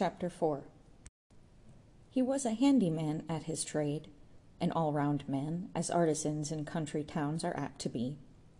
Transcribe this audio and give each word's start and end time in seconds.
Chapter 0.00 0.30
4 0.30 0.62
He 2.08 2.22
was 2.22 2.46
a 2.46 2.54
handyman 2.54 3.22
at 3.28 3.42
his 3.42 3.62
trade, 3.62 4.08
an 4.58 4.72
all 4.72 4.94
round 4.94 5.28
man, 5.28 5.68
as 5.74 5.90
artisans 5.90 6.50
in 6.50 6.64
country 6.64 7.04
towns 7.04 7.44
are 7.44 7.54
apt 7.54 7.82
to 7.82 7.90
be. 7.90 8.16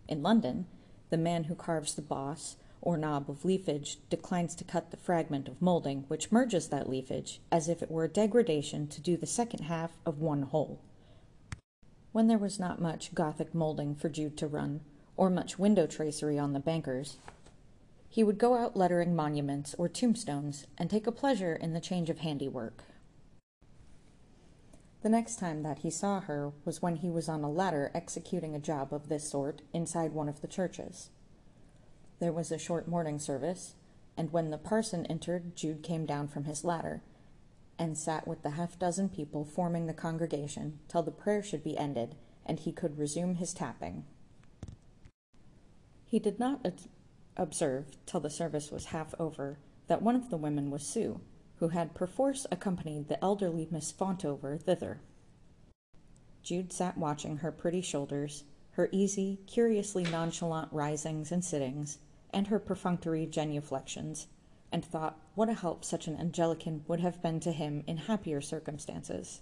In 0.07 0.21
London, 0.21 0.67
the 1.09 1.17
man 1.17 1.45
who 1.45 1.55
carves 1.55 1.95
the 1.95 2.03
boss 2.03 2.57
or 2.79 2.95
knob 2.95 3.27
of 3.27 3.43
leafage 3.43 3.97
declines 4.07 4.53
to 4.53 4.63
cut 4.63 4.91
the 4.91 4.97
fragment 4.97 5.47
of 5.47 5.59
moulding 5.63 6.03
which 6.09 6.31
merges 6.31 6.67
that 6.67 6.87
leafage, 6.87 7.41
as 7.51 7.67
if 7.67 7.81
it 7.81 7.89
were 7.89 8.03
a 8.03 8.07
degradation 8.07 8.87
to 8.89 9.01
do 9.01 9.17
the 9.17 9.25
second 9.25 9.63
half 9.63 9.97
of 10.05 10.21
one 10.21 10.43
whole. 10.43 10.79
When 12.11 12.27
there 12.27 12.37
was 12.37 12.59
not 12.59 12.79
much 12.79 13.15
Gothic 13.15 13.55
moulding 13.55 13.95
for 13.95 14.09
Jude 14.09 14.37
to 14.37 14.47
run, 14.47 14.81
or 15.17 15.31
much 15.31 15.57
window 15.57 15.87
tracery 15.87 16.37
on 16.37 16.53
the 16.53 16.59
bankers, 16.59 17.17
he 18.11 18.25
would 18.25 18.37
go 18.37 18.55
out 18.55 18.75
lettering 18.75 19.15
monuments 19.15 19.73
or 19.77 19.87
tombstones 19.87 20.67
and 20.77 20.89
take 20.89 21.07
a 21.07 21.13
pleasure 21.13 21.55
in 21.55 21.71
the 21.71 21.79
change 21.79 22.09
of 22.09 22.19
handiwork. 22.19 22.83
The 25.01 25.09
next 25.09 25.37
time 25.39 25.63
that 25.63 25.79
he 25.79 25.89
saw 25.89 26.19
her 26.19 26.51
was 26.65 26.81
when 26.81 26.97
he 26.97 27.09
was 27.09 27.29
on 27.29 27.41
a 27.41 27.49
ladder 27.49 27.89
executing 27.95 28.53
a 28.53 28.59
job 28.59 28.93
of 28.93 29.07
this 29.07 29.29
sort 29.29 29.61
inside 29.73 30.11
one 30.11 30.27
of 30.27 30.41
the 30.41 30.47
churches. 30.47 31.09
There 32.19 32.33
was 32.33 32.51
a 32.51 32.59
short 32.59 32.85
morning 32.85 33.17
service, 33.17 33.75
and 34.17 34.33
when 34.33 34.51
the 34.51 34.57
parson 34.57 35.05
entered, 35.05 35.55
Jude 35.55 35.81
came 35.81 36.05
down 36.05 36.27
from 36.27 36.43
his 36.43 36.65
ladder 36.65 37.01
and 37.79 37.97
sat 37.97 38.27
with 38.27 38.43
the 38.43 38.51
half 38.51 38.77
dozen 38.77 39.07
people 39.07 39.45
forming 39.45 39.87
the 39.87 39.93
congregation 39.93 40.79
till 40.89 41.01
the 41.01 41.11
prayer 41.11 41.41
should 41.41 41.63
be 41.63 41.77
ended 41.77 42.15
and 42.45 42.59
he 42.59 42.73
could 42.73 42.99
resume 42.99 43.35
his 43.35 43.53
tapping. 43.53 44.03
He 46.03 46.19
did 46.19 46.39
not 46.39 46.59
observe, 47.41 47.97
till 48.05 48.19
the 48.19 48.29
service 48.29 48.71
was 48.71 48.85
half 48.85 49.15
over, 49.19 49.57
that 49.87 50.01
one 50.01 50.15
of 50.15 50.29
the 50.29 50.37
women 50.37 50.69
was 50.69 50.85
Sue, 50.85 51.19
who 51.57 51.69
had 51.69 51.95
perforce 51.95 52.45
accompanied 52.51 53.07
the 53.07 53.21
elderly 53.23 53.67
Miss 53.71 53.91
Fontover 53.91 54.61
thither. 54.61 55.01
Jude 56.43 56.71
sat 56.71 56.97
watching 56.97 57.37
her 57.37 57.51
pretty 57.51 57.81
shoulders, 57.81 58.43
her 58.71 58.89
easy, 58.91 59.39
curiously 59.47 60.03
nonchalant 60.03 60.71
risings 60.71 61.31
and 61.31 61.43
sittings, 61.43 61.97
and 62.31 62.47
her 62.47 62.59
perfunctory 62.59 63.25
genuflections, 63.25 64.27
and 64.71 64.85
thought 64.85 65.19
what 65.35 65.49
a 65.49 65.53
help 65.53 65.83
such 65.83 66.07
an 66.07 66.15
Anglican 66.15 66.83
would 66.87 66.99
have 66.99 67.21
been 67.21 67.39
to 67.39 67.51
him 67.51 67.83
in 67.87 67.97
happier 67.97 68.39
circumstances. 68.39 69.41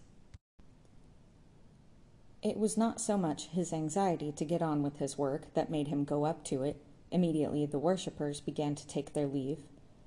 It 2.42 2.58
was 2.58 2.78
not 2.78 3.02
so 3.02 3.18
much 3.18 3.48
his 3.48 3.74
anxiety 3.74 4.32
to 4.32 4.46
get 4.46 4.62
on 4.62 4.82
with 4.82 4.98
his 4.98 5.18
work 5.18 5.54
that 5.54 5.70
made 5.70 5.90
him 5.90 6.06
go 6.06 6.26
up 6.26 6.44
to 6.46 6.64
it 6.64 6.82
immediately 7.12 7.66
the 7.66 7.80
worshippers 7.80 8.42
began 8.42 8.76
to 8.76 8.88
take 8.88 9.14
their 9.14 9.28
leave. 9.28 9.60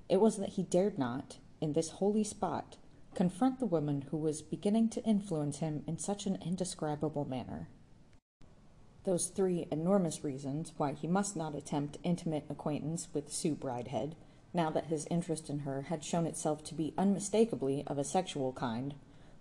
It 0.09 0.21
was 0.21 0.37
that 0.37 0.49
he 0.49 0.63
dared 0.63 0.97
not, 0.97 1.37
in 1.61 1.73
this 1.73 1.91
holy 1.91 2.23
spot, 2.23 2.77
confront 3.15 3.59
the 3.59 3.65
woman 3.65 4.05
who 4.09 4.17
was 4.17 4.41
beginning 4.41 4.89
to 4.89 5.03
influence 5.03 5.59
him 5.59 5.83
in 5.87 5.97
such 5.97 6.25
an 6.25 6.37
indescribable 6.45 7.25
manner. 7.25 7.67
Those 9.03 9.27
three 9.27 9.67
enormous 9.71 10.23
reasons 10.23 10.73
why 10.77 10.93
he 10.93 11.07
must 11.07 11.35
not 11.35 11.55
attempt 11.55 11.97
intimate 12.03 12.45
acquaintance 12.49 13.09
with 13.13 13.31
Sue 13.31 13.55
Bridehead, 13.55 14.13
now 14.53 14.69
that 14.69 14.85
his 14.85 15.07
interest 15.09 15.49
in 15.49 15.59
her 15.59 15.83
had 15.83 16.03
shown 16.03 16.25
itself 16.25 16.63
to 16.65 16.75
be 16.75 16.93
unmistakably 16.97 17.83
of 17.87 17.97
a 17.97 18.03
sexual 18.03 18.53
kind, 18.53 18.93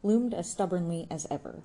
loomed 0.02 0.34
as 0.34 0.50
stubbornly 0.50 1.06
as 1.10 1.26
ever. 1.30 1.62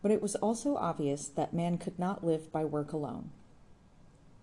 But 0.00 0.12
it 0.12 0.22
was 0.22 0.36
also 0.36 0.76
obvious 0.76 1.28
that 1.28 1.52
man 1.52 1.76
could 1.76 1.98
not 1.98 2.24
live 2.24 2.50
by 2.52 2.64
work 2.64 2.92
alone. 2.92 3.30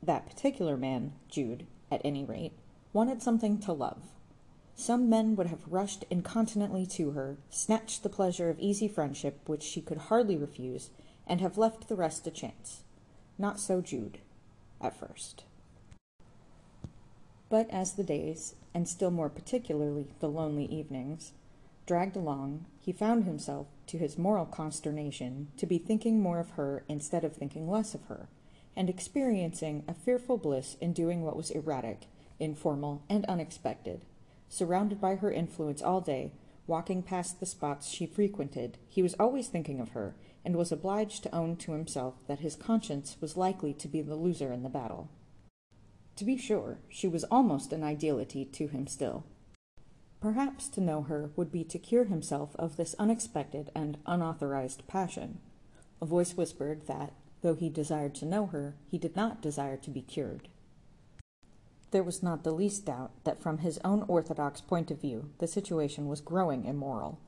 That 0.06 0.28
particular 0.28 0.78
man, 0.78 1.14
Jude, 1.30 1.66
at 1.90 2.02
any 2.06 2.24
rate, 2.24 2.54
wanted 2.94 3.24
something 3.24 3.58
to 3.62 3.74
love. 3.74 4.04
Some 4.76 5.10
men 5.10 5.36
would 5.36 5.48
have 5.48 5.68
rushed 5.68 6.06
incontinently 6.12 6.86
to 6.88 7.12
her, 7.12 7.38
snatched 7.50 8.04
the 8.04 8.10
pleasure 8.10 8.52
of 8.52 8.60
easy 8.60 8.88
friendship 8.88 9.40
which 9.48 9.64
she 9.64 9.82
could 9.82 9.98
hardly 9.98 10.38
refuse, 10.38 10.92
and 11.26 11.42
have 11.42 11.58
left 11.58 11.88
the 11.88 11.96
rest 11.96 12.24
to 12.26 12.32
chance. 12.32 12.84
Not 13.40 13.60
so 13.60 13.82
Jude, 13.82 14.20
at 14.80 14.96
first. 14.96 15.44
But 17.50 17.68
as 17.72 17.94
the 17.94 18.04
days, 18.04 18.54
and 18.76 18.88
still 18.88 19.12
more 19.12 19.30
particularly 19.30 20.06
the 20.20 20.30
lonely 20.30 20.66
evenings, 20.66 21.32
dragged 21.88 22.16
along, 22.16 22.66
he 22.80 22.92
found 22.92 23.24
himself, 23.24 23.66
to 23.88 23.98
his 23.98 24.20
moral 24.20 24.46
consternation, 24.46 25.48
to 25.58 25.66
be 25.66 25.80
thinking 25.80 26.22
more 26.22 26.40
of 26.40 26.52
her 26.52 26.84
instead 26.88 27.24
of 27.24 27.36
thinking 27.36 27.68
less 27.68 27.96
of 27.96 28.04
her 28.04 28.28
and 28.76 28.90
experiencing 28.90 29.84
a 29.88 29.94
fearful 29.94 30.38
bliss 30.38 30.76
in 30.82 30.94
doing 30.94 31.22
what 31.22 31.36
was 31.36 31.52
erratic, 31.52 32.08
informal, 32.40 33.04
and 33.10 33.26
unexpected. 33.26 34.02
Surrounded 34.50 35.00
by 35.00 35.16
her 35.16 35.32
influence 35.32 35.82
all 35.82 36.02
day, 36.02 36.32
walking 36.68 37.02
past 37.02 37.40
the 37.40 37.46
spots 37.46 37.90
she 37.90 38.06
frequented, 38.06 38.78
he 38.88 39.02
was 39.02 39.16
always 39.20 39.48
thinking 39.48 39.80
of 39.80 39.90
her, 39.90 40.16
and 40.44 40.56
was 40.56 40.72
obliged 40.72 41.24
to 41.24 41.36
own 41.36 41.56
to 41.56 41.72
himself 41.72 42.16
that 42.28 42.40
his 42.40 42.56
conscience 42.56 43.18
was 43.20 43.38
likely 43.38 43.74
to 43.74 43.88
be 43.88 44.02
the 44.02 44.16
loser 44.16 44.54
in 44.54 44.64
the 44.64 44.70
battle. 44.70 45.10
To 46.18 46.26
be 46.26 46.38
sure, 46.38 46.78
she 46.88 47.08
was 47.08 47.24
almost 47.26 47.74
an 47.74 47.84
ideality 47.84 48.46
to 48.46 48.68
him 48.68 48.88
still. 48.88 49.26
Perhaps 50.22 50.70
to 50.70 50.82
know 50.82 51.04
her 51.04 51.30
would 51.36 51.52
be 51.52 51.64
to 51.66 51.78
cure 51.78 52.06
himself 52.06 52.56
of 52.58 52.78
this 52.78 52.96
unexpected 52.98 53.70
and 53.76 53.98
unauthorized 54.06 54.88
passion. 54.88 55.40
A 56.02 56.06
voice 56.06 56.38
whispered 56.38 56.88
that, 56.88 57.14
Though 57.42 57.56
he 57.56 57.70
desired 57.70 58.16
to 58.16 58.26
know 58.26 58.48
her, 58.48 58.76
he 58.90 58.98
did 58.98 59.16
not 59.16 59.42
desire 59.42 59.78
to 59.78 59.90
be 59.90 60.02
cured. 60.02 60.48
There 61.92 62.04
was 62.04 62.24
not 62.24 62.44
the 62.44 62.52
least 62.52 62.86
doubt 62.86 63.12
that 63.24 63.42
from 63.42 63.60
his 63.60 63.80
own 63.84 64.04
orthodox 64.08 64.60
point 64.62 64.92
of 64.92 65.00
view 65.00 65.30
the 65.38 65.48
situation 65.48 66.08
was 66.08 66.22
growing 66.22 66.66
immoral. 66.66 67.20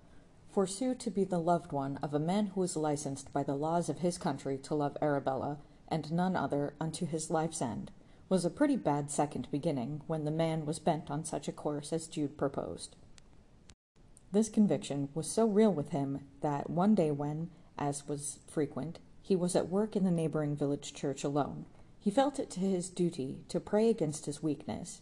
For 0.49 0.65
Sue 0.65 0.95
to 0.95 1.11
be 1.11 1.23
the 1.23 1.39
loved 1.39 1.71
one 1.71 1.97
of 2.01 2.13
a 2.13 2.19
man 2.19 2.47
who 2.47 2.61
was 2.61 2.75
licensed 2.75 3.31
by 3.31 3.43
the 3.43 3.55
laws 3.55 3.89
of 3.89 3.99
his 3.99 4.17
country 4.17 4.57
to 4.57 4.75
love 4.75 4.97
Arabella, 5.01 5.59
and 5.87 6.11
none 6.11 6.35
other, 6.35 6.73
unto 6.81 7.05
his 7.05 7.29
life's 7.29 7.61
end, 7.61 7.91
was 8.27 8.43
a 8.43 8.49
pretty 8.49 8.75
bad 8.75 9.09
second 9.09 9.47
beginning 9.51 10.01
when 10.07 10.25
the 10.25 10.31
man 10.31 10.65
was 10.65 10.79
bent 10.79 11.09
on 11.09 11.23
such 11.23 11.47
a 11.47 11.53
course 11.53 11.93
as 11.93 12.07
Jude 12.07 12.37
proposed. 12.37 12.95
This 14.31 14.49
conviction 14.49 15.09
was 15.13 15.29
so 15.29 15.45
real 15.45 15.71
with 15.71 15.89
him 15.89 16.25
that 16.41 16.69
one 16.69 16.93
day 16.93 17.11
when, 17.11 17.49
as 17.77 18.07
was 18.07 18.39
frequent, 18.47 18.99
he 19.27 19.35
was 19.35 19.57
at 19.57 19.67
work 19.67 19.93
in 19.97 20.05
the 20.05 20.09
neighboring 20.09 20.55
village 20.55 20.93
church 20.93 21.21
alone. 21.21 21.65
He 21.99 22.09
felt 22.09 22.39
it 22.39 22.49
to 22.51 22.61
his 22.61 22.87
duty 22.87 23.39
to 23.49 23.59
pray 23.59 23.89
against 23.89 24.25
his 24.25 24.41
weakness, 24.41 25.01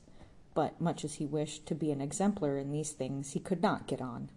but 0.55 0.81
much 0.81 1.05
as 1.05 1.15
he 1.15 1.27
wished 1.27 1.67
to 1.67 1.75
be 1.75 1.91
an 1.91 2.01
exemplar 2.01 2.57
in 2.57 2.71
these 2.71 2.89
things, 2.89 3.33
he 3.33 3.39
could 3.39 3.61
not 3.61 3.85
get 3.85 4.01
on. 4.01 4.31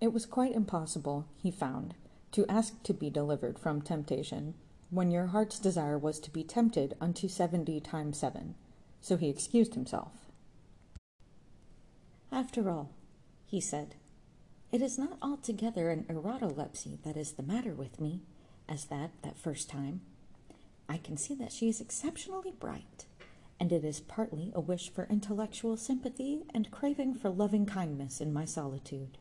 It 0.00 0.14
was 0.14 0.24
quite 0.24 0.54
impossible, 0.54 1.26
he 1.36 1.50
found, 1.50 1.94
to 2.32 2.46
ask 2.46 2.82
to 2.84 2.94
be 2.94 3.10
delivered 3.10 3.58
from 3.58 3.82
temptation, 3.82 4.54
when 4.88 5.10
your 5.10 5.26
heart's 5.26 5.58
desire 5.58 5.98
was 5.98 6.18
to 6.20 6.30
be 6.30 6.42
tempted 6.42 6.96
unto 7.02 7.28
seventy 7.28 7.80
times 7.80 8.18
seven. 8.18 8.54
So 9.02 9.18
he 9.18 9.28
excused 9.28 9.74
himself. 9.74 10.12
After 12.32 12.70
all, 12.70 12.94
he 13.44 13.60
said, 13.60 13.96
it 14.72 14.82
is 14.82 14.98
not 14.98 15.18
altogether 15.20 15.90
an 15.90 16.04
erotolepsy 16.08 17.02
that 17.02 17.16
is 17.16 17.32
the 17.32 17.42
matter 17.42 17.74
with 17.74 18.00
me, 18.00 18.22
as 18.68 18.84
that, 18.84 19.10
that 19.22 19.36
first 19.36 19.68
time. 19.68 20.00
I 20.88 20.96
can 20.96 21.16
see 21.16 21.34
that 21.34 21.52
she 21.52 21.68
is 21.68 21.80
exceptionally 21.80 22.52
bright, 22.52 23.06
and 23.58 23.72
it 23.72 23.84
is 23.84 24.00
partly 24.00 24.52
a 24.54 24.60
wish 24.60 24.92
for 24.92 25.08
intellectual 25.10 25.76
sympathy 25.76 26.44
and 26.54 26.70
craving 26.70 27.14
for 27.14 27.30
loving 27.30 27.66
kindness 27.66 28.20
in 28.20 28.32
my 28.32 28.44
solitude. 28.44 29.18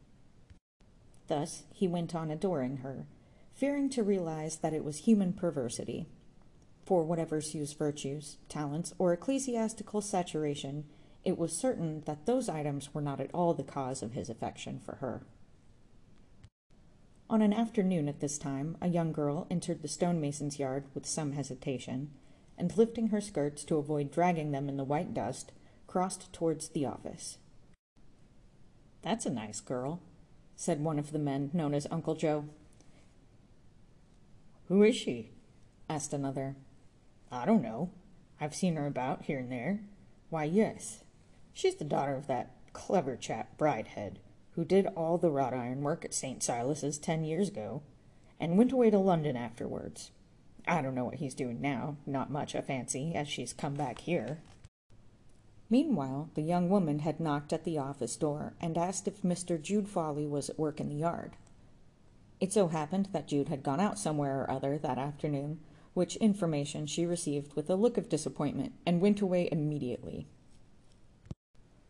Thus 1.27 1.63
he 1.73 1.87
went 1.87 2.13
on 2.13 2.29
adoring 2.29 2.77
her, 2.77 3.07
fearing 3.53 3.89
to 3.89 4.03
realize 4.03 4.57
that 4.57 4.73
it 4.73 4.83
was 4.83 4.99
human 4.99 5.33
perversity. 5.33 6.07
For 6.85 7.03
whatever 7.03 7.41
Sue's 7.41 7.73
virtues, 7.73 8.37
talents, 8.49 8.93
or 8.99 9.13
ecclesiastical 9.13 10.01
saturation, 10.01 10.85
it 11.23 11.37
was 11.37 11.53
certain 11.53 12.01
that 12.05 12.25
those 12.25 12.49
items 12.49 12.93
were 12.93 13.01
not 13.01 13.19
at 13.19 13.31
all 13.33 13.53
the 13.53 13.63
cause 13.63 14.01
of 14.01 14.13
his 14.13 14.29
affection 14.29 14.79
for 14.79 14.95
her. 14.97 15.23
On 17.29 17.43
an 17.43 17.53
afternoon 17.53 18.09
at 18.09 18.21
this 18.21 18.39
time, 18.39 18.75
a 18.81 18.87
young 18.87 19.11
girl 19.11 19.45
entered 19.51 19.83
the 19.83 19.87
stonemason's 19.87 20.57
yard 20.57 20.85
with 20.95 21.05
some 21.05 21.33
hesitation, 21.33 22.09
and 22.57 22.75
lifting 22.75 23.09
her 23.09 23.21
skirts 23.21 23.63
to 23.65 23.77
avoid 23.77 24.11
dragging 24.11 24.51
them 24.51 24.67
in 24.67 24.77
the 24.77 24.83
white 24.83 25.13
dust, 25.13 25.51
crossed 25.85 26.33
towards 26.33 26.69
the 26.69 26.87
office. 26.87 27.37
That's 29.03 29.27
a 29.27 29.31
nice 29.31 29.61
girl, 29.61 30.01
said 30.55 30.83
one 30.83 30.97
of 30.97 31.11
the 31.11 31.19
men 31.19 31.51
known 31.53 31.75
as 31.75 31.85
Uncle 31.91 32.15
Joe. 32.15 32.45
Who 34.67 34.81
is 34.81 34.95
she? 34.95 35.29
asked 35.87 36.13
another. 36.13 36.55
I 37.31 37.45
don't 37.45 37.61
know. 37.61 37.91
I've 38.41 38.55
seen 38.55 38.75
her 38.75 38.87
about 38.87 39.25
here 39.25 39.37
and 39.37 39.51
there. 39.51 39.81
Why, 40.31 40.45
yes. 40.45 41.03
She's 41.53 41.75
the 41.75 41.85
daughter 41.85 42.15
of 42.15 42.25
that 42.25 42.55
clever 42.73 43.15
chap, 43.15 43.55
Bridehead, 43.57 44.15
who 44.59 44.65
did 44.65 44.87
all 44.87 45.17
the 45.17 45.31
wrought 45.31 45.53
iron 45.53 45.81
work 45.83 46.03
at 46.03 46.13
St. 46.13 46.43
Silas's 46.43 46.97
ten 46.97 47.23
years 47.23 47.47
ago, 47.47 47.81
and 48.41 48.57
went 48.57 48.73
away 48.73 48.89
to 48.89 48.99
London 48.99 49.37
afterwards. 49.37 50.11
I 50.67 50.81
don't 50.81 50.95
know 50.95 51.05
what 51.05 51.19
he's 51.19 51.33
doing 51.33 51.61
now, 51.61 51.95
not 52.05 52.29
much, 52.29 52.53
I 52.55 52.59
fancy, 52.59 53.15
as 53.15 53.29
she's 53.29 53.53
come 53.53 53.75
back 53.75 54.01
here. 54.01 54.41
Meanwhile, 55.69 56.29
the 56.33 56.41
young 56.41 56.69
woman 56.69 56.99
had 56.99 57.21
knocked 57.21 57.53
at 57.53 57.63
the 57.63 57.77
office 57.77 58.17
door 58.17 58.51
and 58.59 58.77
asked 58.77 59.07
if 59.07 59.21
Mr. 59.21 59.61
Jude 59.61 59.87
Fawley 59.87 60.27
was 60.27 60.49
at 60.49 60.59
work 60.59 60.81
in 60.81 60.89
the 60.89 60.95
yard. 60.95 61.37
It 62.41 62.51
so 62.51 62.67
happened 62.67 63.07
that 63.13 63.29
Jude 63.29 63.47
had 63.47 63.63
gone 63.63 63.79
out 63.79 63.97
somewhere 63.97 64.41
or 64.41 64.51
other 64.51 64.77
that 64.77 64.97
afternoon, 64.97 65.61
which 65.93 66.17
information 66.17 66.85
she 66.85 67.05
received 67.05 67.53
with 67.53 67.69
a 67.69 67.75
look 67.75 67.97
of 67.97 68.09
disappointment 68.09 68.73
and 68.85 68.99
went 68.99 69.21
away 69.21 69.47
immediately. 69.53 70.27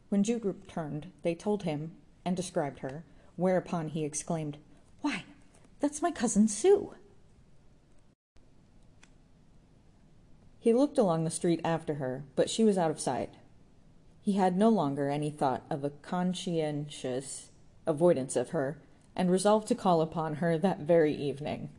When 0.09 0.23
Jude 0.23 0.45
returned, 0.45 1.11
they 1.23 1.33
told 1.33 1.63
him 1.63 1.93
and 2.29 2.37
described 2.37 2.79
her, 2.79 3.03
whereupon 3.37 3.87
he 3.87 4.05
exclaimed, 4.05 4.59
Why, 5.01 5.23
that's 5.79 6.03
my 6.03 6.11
cousin 6.11 6.47
Sue! 6.47 6.93
He 10.59 10.71
looked 10.71 10.99
along 10.99 11.23
the 11.23 11.31
street 11.31 11.59
after 11.63 11.95
her, 11.95 12.25
but 12.35 12.47
she 12.47 12.63
was 12.63 12.77
out 12.77 12.91
of 12.91 12.99
sight. 12.99 13.33
He 14.21 14.33
had 14.33 14.55
no 14.55 14.69
longer 14.69 15.09
any 15.09 15.31
thought 15.31 15.63
of 15.71 15.83
a 15.83 15.89
conscientious 15.89 17.49
avoidance 17.87 18.35
of 18.35 18.49
her, 18.49 18.79
and 19.15 19.31
resolved 19.31 19.67
to 19.69 19.75
call 19.75 19.99
upon 19.99 20.35
her 20.35 20.55
that 20.55 20.81
very 20.81 21.15
evening. 21.15 21.69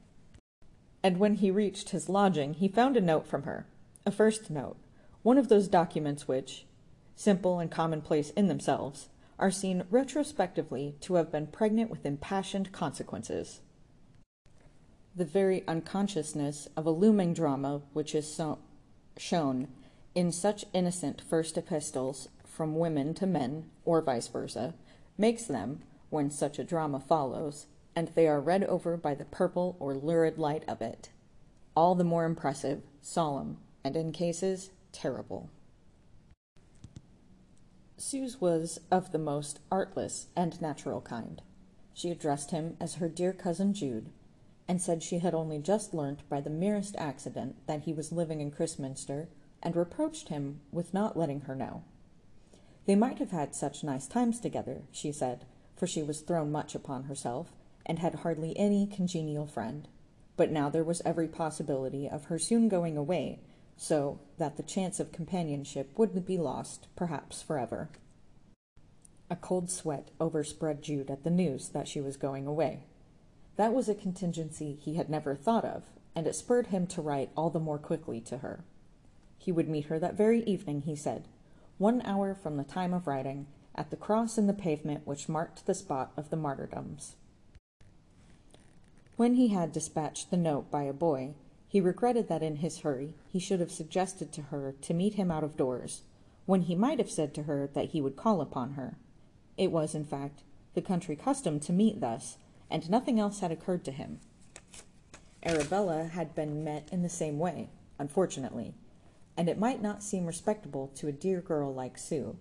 And 1.00 1.20
when 1.20 1.36
he 1.36 1.52
reached 1.52 1.90
his 1.90 2.08
lodging, 2.08 2.54
he 2.54 2.66
found 2.66 2.96
a 2.96 3.00
note 3.00 3.28
from 3.28 3.44
her, 3.44 3.68
a 4.04 4.10
first 4.10 4.50
note, 4.50 4.78
one 5.22 5.38
of 5.38 5.48
those 5.48 5.68
documents 5.68 6.26
which, 6.26 6.66
simple 7.14 7.60
and 7.60 7.70
commonplace 7.70 8.30
in 8.30 8.48
themselves, 8.48 9.10
are 9.40 9.50
seen 9.50 9.84
retrospectively 9.90 10.94
to 11.00 11.14
have 11.14 11.32
been 11.32 11.46
pregnant 11.46 11.90
with 11.90 12.06
impassioned 12.06 12.70
consequences. 12.70 13.60
The 15.16 15.24
very 15.24 15.64
unconsciousness 15.66 16.68
of 16.76 16.86
a 16.86 16.90
looming 16.90 17.34
drama 17.34 17.82
which 17.92 18.14
is 18.14 18.32
so 18.32 18.58
shown 19.16 19.68
in 20.14 20.30
such 20.30 20.64
innocent 20.72 21.22
first 21.28 21.56
epistles 21.56 22.28
from 22.44 22.76
women 22.76 23.14
to 23.14 23.26
men, 23.26 23.70
or 23.84 24.02
vice 24.02 24.28
versa, 24.28 24.74
makes 25.16 25.44
them, 25.44 25.80
when 26.10 26.30
such 26.30 26.58
a 26.58 26.64
drama 26.64 27.00
follows, 27.00 27.66
and 27.96 28.08
they 28.08 28.28
are 28.28 28.40
read 28.40 28.64
over 28.64 28.96
by 28.96 29.14
the 29.14 29.24
purple 29.24 29.76
or 29.80 29.94
lurid 29.94 30.38
light 30.38 30.64
of 30.68 30.82
it, 30.82 31.10
all 31.74 31.94
the 31.94 32.04
more 32.04 32.24
impressive, 32.24 32.82
solemn, 33.00 33.56
and 33.82 33.96
in 33.96 34.12
cases 34.12 34.70
terrible. 34.92 35.48
Sue's 38.00 38.40
was 38.40 38.80
of 38.90 39.12
the 39.12 39.18
most 39.18 39.60
artless 39.70 40.28
and 40.34 40.58
natural 40.62 41.02
kind. 41.02 41.42
She 41.92 42.10
addressed 42.10 42.50
him 42.50 42.78
as 42.80 42.94
her 42.94 43.10
dear 43.10 43.34
cousin 43.34 43.74
Jude, 43.74 44.08
and 44.66 44.80
said 44.80 45.02
she 45.02 45.18
had 45.18 45.34
only 45.34 45.58
just 45.58 45.92
learnt 45.92 46.26
by 46.30 46.40
the 46.40 46.48
merest 46.48 46.96
accident 46.96 47.56
that 47.66 47.82
he 47.82 47.92
was 47.92 48.10
living 48.10 48.40
in 48.40 48.52
Christminster, 48.52 49.28
and 49.62 49.76
reproached 49.76 50.30
him 50.30 50.62
with 50.72 50.94
not 50.94 51.14
letting 51.14 51.42
her 51.42 51.54
know. 51.54 51.84
They 52.86 52.96
might 52.96 53.18
have 53.18 53.32
had 53.32 53.54
such 53.54 53.84
nice 53.84 54.06
times 54.06 54.40
together, 54.40 54.80
she 54.90 55.12
said, 55.12 55.44
for 55.76 55.86
she 55.86 56.02
was 56.02 56.22
thrown 56.22 56.50
much 56.50 56.74
upon 56.74 57.04
herself, 57.04 57.52
and 57.84 57.98
had 57.98 58.14
hardly 58.14 58.56
any 58.56 58.86
congenial 58.86 59.46
friend. 59.46 59.88
But 60.38 60.50
now 60.50 60.70
there 60.70 60.84
was 60.84 61.02
every 61.04 61.28
possibility 61.28 62.08
of 62.08 62.24
her 62.24 62.38
soon 62.38 62.70
going 62.70 62.96
away, 62.96 63.40
so 63.82 64.20
that 64.36 64.58
the 64.58 64.62
chance 64.62 65.00
of 65.00 65.10
companionship 65.10 65.90
wouldn't 65.96 66.26
be 66.26 66.36
lost, 66.36 66.86
perhaps 66.96 67.40
forever. 67.40 67.88
A 69.30 69.36
cold 69.36 69.70
sweat 69.70 70.10
overspread 70.20 70.82
Jude 70.82 71.10
at 71.10 71.24
the 71.24 71.30
news 71.30 71.70
that 71.70 71.88
she 71.88 71.98
was 71.98 72.18
going 72.18 72.46
away. 72.46 72.84
That 73.56 73.72
was 73.72 73.88
a 73.88 73.94
contingency 73.94 74.74
he 74.74 74.96
had 74.96 75.08
never 75.08 75.34
thought 75.34 75.64
of, 75.64 75.84
and 76.14 76.26
it 76.26 76.34
spurred 76.34 76.66
him 76.66 76.86
to 76.88 77.00
write 77.00 77.30
all 77.34 77.48
the 77.48 77.58
more 77.58 77.78
quickly 77.78 78.20
to 78.20 78.38
her. 78.38 78.64
He 79.38 79.50
would 79.50 79.68
meet 79.68 79.86
her 79.86 79.98
that 79.98 80.14
very 80.14 80.44
evening, 80.44 80.82
he 80.82 80.94
said, 80.94 81.26
one 81.78 82.02
hour 82.02 82.34
from 82.34 82.58
the 82.58 82.64
time 82.64 82.92
of 82.92 83.06
writing, 83.06 83.46
at 83.74 83.88
the 83.88 83.96
cross 83.96 84.36
in 84.36 84.46
the 84.46 84.52
pavement 84.52 85.06
which 85.06 85.26
marked 85.26 85.64
the 85.64 85.72
spot 85.72 86.12
of 86.18 86.28
the 86.28 86.36
martyrdoms. 86.36 87.16
When 89.16 89.36
he 89.36 89.48
had 89.48 89.72
dispatched 89.72 90.30
the 90.30 90.36
note 90.36 90.70
by 90.70 90.82
a 90.82 90.92
boy, 90.92 91.32
he 91.70 91.80
regretted 91.80 92.26
that 92.26 92.42
in 92.42 92.56
his 92.56 92.80
hurry 92.80 93.14
he 93.28 93.38
should 93.38 93.60
have 93.60 93.70
suggested 93.70 94.32
to 94.32 94.42
her 94.42 94.74
to 94.82 94.92
meet 94.92 95.14
him 95.14 95.30
out 95.30 95.44
of 95.44 95.56
doors, 95.56 96.02
when 96.44 96.62
he 96.62 96.74
might 96.74 96.98
have 96.98 97.10
said 97.10 97.32
to 97.32 97.44
her 97.44 97.70
that 97.74 97.90
he 97.90 98.00
would 98.00 98.16
call 98.16 98.40
upon 98.40 98.72
her. 98.72 98.96
It 99.56 99.70
was, 99.70 99.94
in 99.94 100.04
fact, 100.04 100.42
the 100.74 100.82
country 100.82 101.14
custom 101.14 101.60
to 101.60 101.72
meet 101.72 102.00
thus, 102.00 102.38
and 102.68 102.90
nothing 102.90 103.20
else 103.20 103.38
had 103.38 103.52
occurred 103.52 103.84
to 103.84 103.92
him. 103.92 104.18
Arabella 105.44 106.06
had 106.06 106.34
been 106.34 106.64
met 106.64 106.88
in 106.90 107.02
the 107.02 107.08
same 107.08 107.38
way, 107.38 107.68
unfortunately, 108.00 108.74
and 109.36 109.48
it 109.48 109.56
might 109.56 109.80
not 109.80 110.02
seem 110.02 110.26
respectable 110.26 110.88
to 110.96 111.06
a 111.06 111.12
dear 111.12 111.40
girl 111.40 111.72
like 111.72 111.96
Sue. 111.96 112.36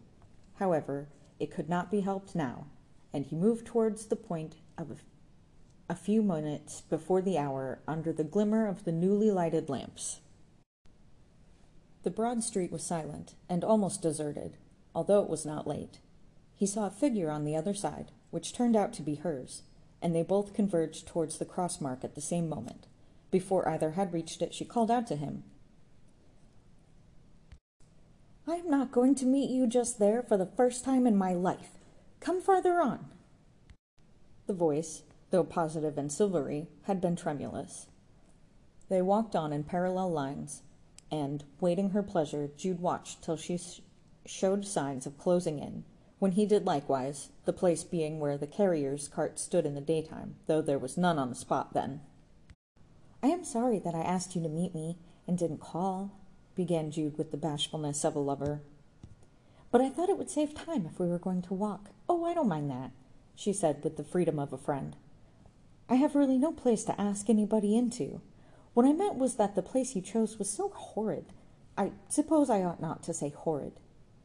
However, 0.55 1.07
it 1.39 1.51
could 1.51 1.69
not 1.69 1.91
be 1.91 1.99
helped 1.99 2.33
now, 2.33 2.65
and 3.13 3.27
he 3.27 3.35
moved 3.35 3.67
towards 3.67 4.07
the 4.07 4.15
point 4.15 4.55
of 4.75 5.03
a 5.89 5.95
few 5.95 6.21
minutes 6.21 6.81
before 6.81 7.21
the 7.21 7.37
hour 7.37 7.79
under 7.87 8.13
the 8.13 8.23
glimmer 8.23 8.67
of 8.67 8.85
the 8.85 8.91
newly 8.91 9.31
lighted 9.31 9.69
lamps. 9.69 10.19
The 12.03 12.11
broad 12.11 12.43
street 12.43 12.71
was 12.71 12.83
silent 12.83 13.33
and 13.49 13.63
almost 13.63 14.03
deserted, 14.03 14.57
although 14.93 15.23
it 15.23 15.29
was 15.29 15.45
not 15.45 15.67
late. 15.67 15.99
He 16.55 16.67
saw 16.67 16.85
a 16.85 16.91
figure 16.91 17.31
on 17.31 17.43
the 17.43 17.55
other 17.55 17.73
side, 17.73 18.11
which 18.29 18.53
turned 18.53 18.75
out 18.75 18.93
to 18.93 19.01
be 19.01 19.15
hers, 19.15 19.63
and 20.01 20.15
they 20.15 20.23
both 20.23 20.53
converged 20.53 21.07
towards 21.07 21.37
the 21.39 21.45
cross 21.45 21.81
mark 21.81 22.03
at 22.03 22.15
the 22.15 22.21
same 22.21 22.47
moment. 22.47 22.85
Before 23.31 23.67
either 23.67 23.91
had 23.91 24.13
reached 24.13 24.41
it, 24.41 24.53
she 24.53 24.65
called 24.65 24.91
out 24.91 25.07
to 25.07 25.15
him. 25.15 25.43
I 28.47 28.55
am 28.55 28.69
not 28.69 28.91
going 28.91 29.15
to 29.15 29.25
meet 29.25 29.49
you 29.49 29.67
just 29.67 29.99
there 29.99 30.23
for 30.23 30.37
the 30.37 30.45
first 30.45 30.83
time 30.83 31.05
in 31.05 31.15
my 31.15 31.33
life. 31.33 31.71
Come 32.19 32.41
farther 32.41 32.81
on. 32.81 33.05
The 34.47 34.53
voice, 34.53 35.03
though 35.31 35.43
positive 35.43 35.97
and 35.97 36.11
silvery, 36.11 36.67
had 36.83 37.01
been 37.01 37.15
tremulous. 37.15 37.87
They 38.89 39.01
walked 39.01 39.35
on 39.35 39.53
in 39.53 39.63
parallel 39.63 40.11
lines, 40.11 40.63
and, 41.11 41.43
waiting 41.59 41.91
her 41.91 42.03
pleasure, 42.03 42.49
Jude 42.57 42.79
watched 42.79 43.23
till 43.23 43.37
she 43.37 43.57
sh- 43.57 43.81
showed 44.25 44.65
signs 44.65 45.05
of 45.05 45.17
closing 45.17 45.59
in 45.59 45.83
when 46.19 46.33
he 46.33 46.45
did 46.45 46.65
likewise, 46.65 47.29
the 47.45 47.53
place 47.53 47.83
being 47.83 48.19
where 48.19 48.37
the 48.37 48.45
carrier's 48.45 49.07
cart 49.07 49.39
stood 49.39 49.65
in 49.65 49.73
the 49.73 49.81
daytime, 49.81 50.35
though 50.47 50.61
there 50.61 50.77
was 50.77 50.97
none 50.97 51.17
on 51.17 51.29
the 51.29 51.35
spot 51.35 51.73
then. 51.73 52.01
I 53.23 53.27
am 53.27 53.45
sorry 53.45 53.79
that 53.79 53.95
I 53.95 54.01
asked 54.01 54.35
you 54.35 54.43
to 54.43 54.49
meet 54.49 54.75
me 54.75 54.97
and 55.27 55.37
didn't 55.37 55.61
call, 55.61 56.11
began 56.55 56.91
Jude 56.91 57.17
with 57.17 57.31
the 57.31 57.37
bashfulness 57.37 58.03
of 58.03 58.15
a 58.15 58.19
lover. 58.19 58.61
But 59.71 59.81
I 59.81 59.89
thought 59.89 60.09
it 60.09 60.17
would 60.17 60.29
save 60.29 60.53
time 60.53 60.85
if 60.85 60.99
we 60.99 61.07
were 61.07 61.19
going 61.19 61.41
to 61.43 61.53
walk. 61.53 61.91
Oh, 62.09 62.25
I 62.25 62.33
don't 62.33 62.49
mind 62.49 62.69
that, 62.69 62.91
she 63.33 63.53
said 63.53 63.81
with 63.83 63.95
the 63.95 64.03
freedom 64.03 64.39
of 64.39 64.51
a 64.51 64.57
friend. 64.57 64.97
I 65.89 65.95
have 65.95 66.15
really 66.15 66.37
no 66.37 66.51
place 66.51 66.83
to 66.83 67.01
ask 67.01 67.29
anybody 67.29 67.75
into. 67.75 68.21
What 68.75 68.85
I 68.85 68.93
meant 68.93 69.15
was 69.15 69.35
that 69.35 69.55
the 69.55 69.63
place 69.63 69.95
you 69.95 70.01
chose 70.01 70.37
was 70.37 70.47
so 70.49 70.69
horrid. 70.69 71.25
I 71.75 71.93
suppose 72.07 72.49
I 72.49 72.61
ought 72.61 72.79
not 72.79 73.01
to 73.03 73.13
say 73.13 73.29
horrid. 73.29 73.73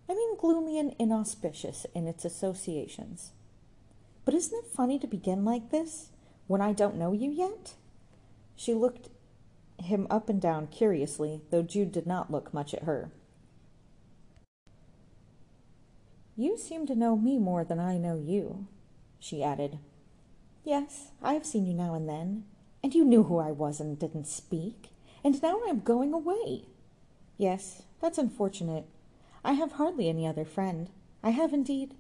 I 0.09 0.15
mean 0.15 0.37
gloomy 0.37 0.79
and 0.79 0.95
inauspicious 0.99 1.87
in 1.95 2.07
its 2.07 2.27
associations. 2.27 3.33
But 4.27 4.35
isn't 4.35 4.59
it 4.59 4.71
funny 4.71 4.99
to 4.99 5.07
begin 5.07 5.45
like 5.45 5.71
this, 5.71 6.11
when 6.47 6.61
I 6.61 6.75
don't 6.75 6.99
know 6.99 7.13
you 7.13 7.31
yet? 7.31 7.75
She 8.55 8.75
looked 8.75 9.09
him 9.83 10.07
up 10.11 10.29
and 10.29 10.41
down 10.41 10.67
curiously, 10.67 11.41
though 11.51 11.63
Jude 11.63 11.93
did 11.93 12.07
not 12.07 12.31
look 12.31 12.53
much 12.53 12.75
at 12.75 12.83
her. 12.83 13.11
You 16.37 16.59
seem 16.59 16.87
to 16.87 16.95
know 16.95 17.17
me 17.17 17.39
more 17.39 17.65
than 17.65 17.79
I 17.79 17.97
know 17.97 18.17
you, 18.17 18.67
she 19.19 19.43
added. 19.43 19.79
Yes, 20.65 21.11
I 21.23 21.35
have 21.35 21.45
seen 21.45 21.67
you 21.67 21.75
now 21.75 21.95
and 21.95 22.09
then, 22.09 22.45
and 22.83 22.95
you 22.95 23.05
knew 23.05 23.25
who 23.25 23.39
I 23.39 23.51
was 23.51 23.81
and 23.81 23.99
didn't 23.99 24.27
speak, 24.27 24.89
and 25.23 25.41
now 25.43 25.61
I 25.67 25.69
am 25.69 25.81
going 25.81 26.13
away. 26.15 26.65
Yes, 27.37 27.83
that's 28.01 28.19
unfortunate, 28.19 28.87
I 29.45 29.53
have 29.53 29.73
hardly 29.73 30.09
any 30.09 30.27
other 30.27 30.47
friend. 30.47 30.89
I 31.23 31.31
have 31.31 31.53
indeed 31.53 31.95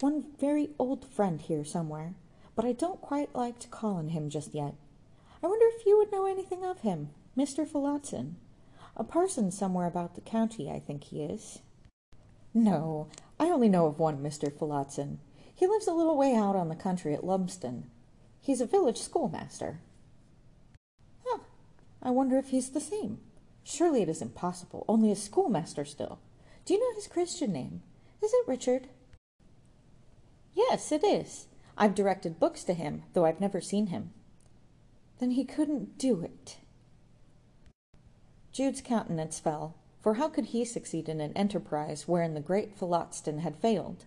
one 0.00 0.24
very 0.40 0.70
old 0.78 1.04
friend 1.04 1.40
here 1.40 1.62
somewhere, 1.62 2.14
but 2.54 2.64
I 2.64 2.72
don't 2.72 3.02
quite 3.02 3.34
like 3.34 3.58
to 3.60 3.68
call 3.68 3.96
on 3.96 4.08
him 4.08 4.30
just 4.30 4.54
yet. 4.54 4.74
I 5.42 5.46
wonder 5.46 5.66
if 5.68 5.84
you 5.84 5.98
would 5.98 6.10
know 6.10 6.24
anything 6.24 6.64
of 6.64 6.80
him, 6.80 7.10
Mr. 7.36 7.68
Phillotson. 7.68 8.36
A 8.96 9.04
parson 9.04 9.50
somewhere 9.50 9.86
about 9.86 10.14
the 10.14 10.22
county, 10.22 10.70
I 10.70 10.78
think 10.78 11.04
he 11.04 11.22
is. 11.22 11.58
No, 12.54 13.08
I 13.38 13.50
only 13.50 13.68
know 13.68 13.86
of 13.86 13.98
one 13.98 14.22
Mr. 14.22 14.50
Phillotson. 14.50 15.18
He 15.54 15.66
lives 15.66 15.86
a 15.86 15.92
little 15.92 16.16
way 16.16 16.34
out 16.34 16.56
on 16.56 16.70
the 16.70 16.74
country 16.74 17.12
at 17.12 17.24
Lumsdon. 17.24 17.84
He's 18.46 18.60
a 18.60 18.66
village 18.66 18.98
schoolmaster. 18.98 19.80
Huh. 21.24 21.40
I 22.00 22.10
wonder 22.10 22.38
if 22.38 22.50
he's 22.50 22.70
the 22.70 22.80
same. 22.80 23.18
Surely 23.64 24.02
it 24.02 24.08
is 24.08 24.22
impossible, 24.22 24.84
only 24.86 25.10
a 25.10 25.16
schoolmaster 25.16 25.84
still. 25.84 26.20
Do 26.64 26.72
you 26.72 26.78
know 26.78 26.94
his 26.94 27.08
Christian 27.08 27.52
name? 27.52 27.82
Is 28.22 28.32
it 28.32 28.46
Richard? 28.46 28.86
Yes, 30.54 30.92
it 30.92 31.02
is. 31.02 31.48
I've 31.76 31.96
directed 31.96 32.38
books 32.38 32.62
to 32.64 32.74
him, 32.74 33.02
though 33.14 33.24
I've 33.24 33.40
never 33.40 33.60
seen 33.60 33.88
him. 33.88 34.12
Then 35.18 35.32
he 35.32 35.44
couldn't 35.44 35.98
do 35.98 36.20
it. 36.20 36.58
Jude's 38.52 38.80
countenance 38.80 39.40
fell, 39.40 39.74
For 40.00 40.14
how 40.14 40.28
could 40.28 40.46
he 40.46 40.64
succeed 40.64 41.08
in 41.08 41.20
an 41.20 41.32
enterprise 41.32 42.06
wherein 42.06 42.34
the 42.34 42.40
great 42.40 42.78
Phillotson 42.78 43.40
had 43.40 43.56
failed? 43.56 44.04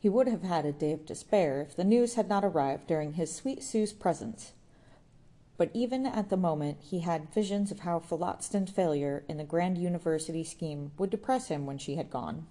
He 0.00 0.08
would 0.08 0.28
have 0.28 0.42
had 0.42 0.64
a 0.64 0.72
day 0.72 0.92
of 0.92 1.04
despair 1.04 1.60
if 1.60 1.76
the 1.76 1.84
news 1.84 2.14
had 2.14 2.26
not 2.26 2.42
arrived 2.42 2.86
during 2.86 3.12
his 3.12 3.34
sweet 3.34 3.62
Sue's 3.62 3.92
presence. 3.92 4.52
But 5.58 5.70
even 5.74 6.06
at 6.06 6.30
the 6.30 6.38
moment 6.38 6.78
he 6.80 7.00
had 7.00 7.34
visions 7.34 7.70
of 7.70 7.80
how 7.80 7.98
Phillotson's 7.98 8.70
failure 8.70 9.24
in 9.28 9.36
the 9.36 9.44
grand 9.44 9.76
university 9.76 10.42
scheme 10.42 10.92
would 10.96 11.10
depress 11.10 11.48
him 11.48 11.66
when 11.66 11.76
she 11.76 11.96
had 11.96 12.08
gone. 12.08 12.46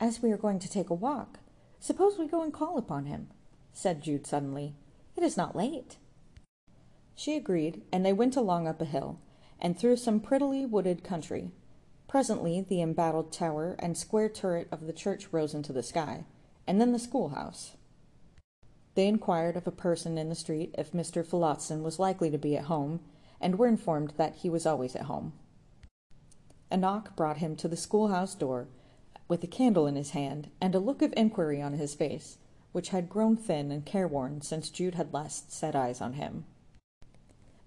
As 0.00 0.20
we 0.20 0.32
are 0.32 0.36
going 0.36 0.58
to 0.58 0.68
take 0.68 0.90
a 0.90 0.94
walk, 0.94 1.38
suppose 1.78 2.18
we 2.18 2.26
go 2.26 2.42
and 2.42 2.52
call 2.52 2.76
upon 2.76 3.06
him, 3.06 3.28
said 3.72 4.02
Jude 4.02 4.26
suddenly. 4.26 4.74
It 5.16 5.22
is 5.22 5.36
not 5.36 5.54
late. 5.54 5.96
She 7.14 7.36
agreed, 7.36 7.82
and 7.92 8.04
they 8.04 8.12
went 8.12 8.34
along 8.34 8.66
up 8.66 8.80
a 8.80 8.84
hill, 8.84 9.20
and 9.60 9.78
through 9.78 9.98
some 9.98 10.18
prettily 10.18 10.66
wooded 10.66 11.04
country. 11.04 11.52
Presently 12.12 12.60
the 12.60 12.82
embattled 12.82 13.32
tower 13.32 13.74
and 13.78 13.96
square 13.96 14.28
turret 14.28 14.68
of 14.70 14.86
the 14.86 14.92
church 14.92 15.32
rose 15.32 15.54
into 15.54 15.72
the 15.72 15.82
sky, 15.82 16.26
and 16.66 16.78
then 16.78 16.92
the 16.92 16.98
schoolhouse. 16.98 17.72
They 18.94 19.08
inquired 19.08 19.56
of 19.56 19.66
a 19.66 19.70
person 19.70 20.18
in 20.18 20.28
the 20.28 20.34
street 20.34 20.74
if 20.76 20.92
Mr. 20.92 21.24
Phillotson 21.24 21.82
was 21.82 21.98
likely 21.98 22.28
to 22.28 22.36
be 22.36 22.54
at 22.54 22.64
home, 22.64 23.00
and 23.40 23.58
were 23.58 23.66
informed 23.66 24.12
that 24.18 24.34
he 24.34 24.50
was 24.50 24.66
always 24.66 24.94
at 24.94 25.06
home. 25.06 25.32
A 26.70 26.76
knock 26.76 27.16
brought 27.16 27.38
him 27.38 27.56
to 27.56 27.66
the 27.66 27.78
schoolhouse 27.78 28.34
door, 28.34 28.68
with 29.26 29.42
a 29.42 29.46
candle 29.46 29.86
in 29.86 29.96
his 29.96 30.10
hand, 30.10 30.50
and 30.60 30.74
a 30.74 30.80
look 30.80 31.00
of 31.00 31.14
inquiry 31.16 31.62
on 31.62 31.72
his 31.72 31.94
face, 31.94 32.36
which 32.72 32.90
had 32.90 33.08
grown 33.08 33.38
thin 33.38 33.72
and 33.72 33.86
careworn 33.86 34.42
since 34.42 34.68
Jude 34.68 34.96
had 34.96 35.14
last 35.14 35.50
set 35.50 35.74
eyes 35.74 36.02
on 36.02 36.12
him. 36.12 36.44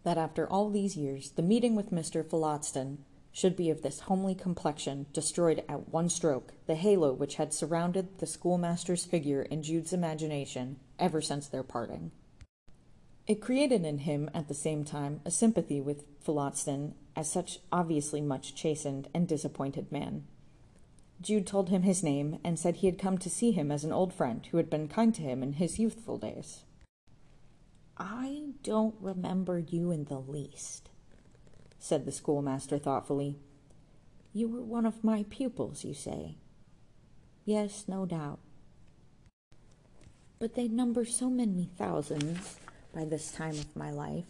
That 0.04 0.20
after 0.20 0.48
all 0.48 0.70
these 0.70 0.96
years 0.96 1.32
the 1.32 1.42
meeting 1.42 1.74
with 1.74 1.90
Mr. 1.90 2.24
Phillotson 2.24 3.00
should 3.36 3.58
be 3.58 3.70
of 3.70 3.82
this 3.82 4.00
homely 4.00 4.34
complexion 4.34 5.06
destroyed 5.12 5.62
at 5.68 5.90
one 5.90 6.08
stroke 6.08 6.54
the 6.68 6.76
halo 6.76 7.12
which 7.12 7.36
had 7.36 7.54
surrounded 7.54 8.18
the 8.20 8.26
schoolmaster's 8.26 9.04
figure 9.04 9.42
in 9.42 9.62
Jude's 9.62 9.92
imagination 9.92 10.78
ever 10.98 11.22
since 11.22 11.46
their 11.46 11.62
parting. 11.62 12.12
It 13.28 13.42
created 13.42 13.84
in 13.84 14.00
him 14.00 14.30
at 14.34 14.48
the 14.48 14.54
same 14.54 14.86
time 14.86 15.20
a 15.26 15.32
sympathy 15.32 15.82
with 15.82 16.06
Phillotson 16.22 16.94
as 17.14 17.30
such 17.30 17.60
obviously 17.74 18.22
much 18.22 18.56
chastened 18.56 19.10
and 19.14 19.28
disappointed 19.28 19.92
man. 19.92 20.24
Jude 21.20 21.46
told 21.46 21.68
him 21.68 21.82
his 21.82 22.02
name 22.02 22.40
and 22.42 22.58
said 22.58 22.78
he 22.78 22.88
had 22.88 22.98
come 22.98 23.18
to 23.18 23.30
see 23.30 23.52
him 23.52 23.70
as 23.70 23.84
an 23.84 23.92
old 23.92 24.14
friend 24.14 24.48
who 24.52 24.58
had 24.58 24.70
been 24.70 24.88
kind 24.88 25.14
to 25.14 25.22
him 25.22 25.44
in 25.44 25.54
his 25.54 25.78
youthful 25.78 26.18
days. 26.18 26.64
I 27.98 28.52
don't 28.64 28.96
remember 29.02 29.60
you 29.60 29.92
in 29.92 30.06
the 30.06 30.20
least, 30.20 30.90
said 31.86 32.04
the 32.04 32.12
schoolmaster 32.12 32.80
thoughtfully. 32.80 33.38
You 34.34 34.48
were 34.48 34.64
one 34.64 34.88
of 34.88 35.04
my 35.04 35.24
pupils, 35.30 35.86
you 35.86 35.94
say? 35.94 36.36
Yes, 37.46 37.86
no 37.88 38.08
doubt. 38.08 38.40
But 40.40 40.56
they 40.56 40.68
number 40.68 41.06
so 41.06 41.30
many 41.30 41.70
thousands 41.78 42.58
by 42.92 43.06
this 43.06 43.32
time 43.32 43.52
of 43.52 43.76
my 43.76 43.92
life. 43.92 44.26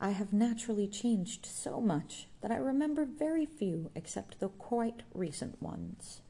I 0.00 0.12
have 0.12 0.32
naturally 0.32 0.88
changed 0.88 1.44
so 1.44 1.82
much 1.82 2.28
that 2.40 2.50
I 2.50 2.56
remember 2.56 3.04
very 3.04 3.44
few 3.44 3.90
except 3.94 4.40
the 4.40 4.48
quite 4.48 5.02
recent 5.12 5.60
ones. 5.60 6.22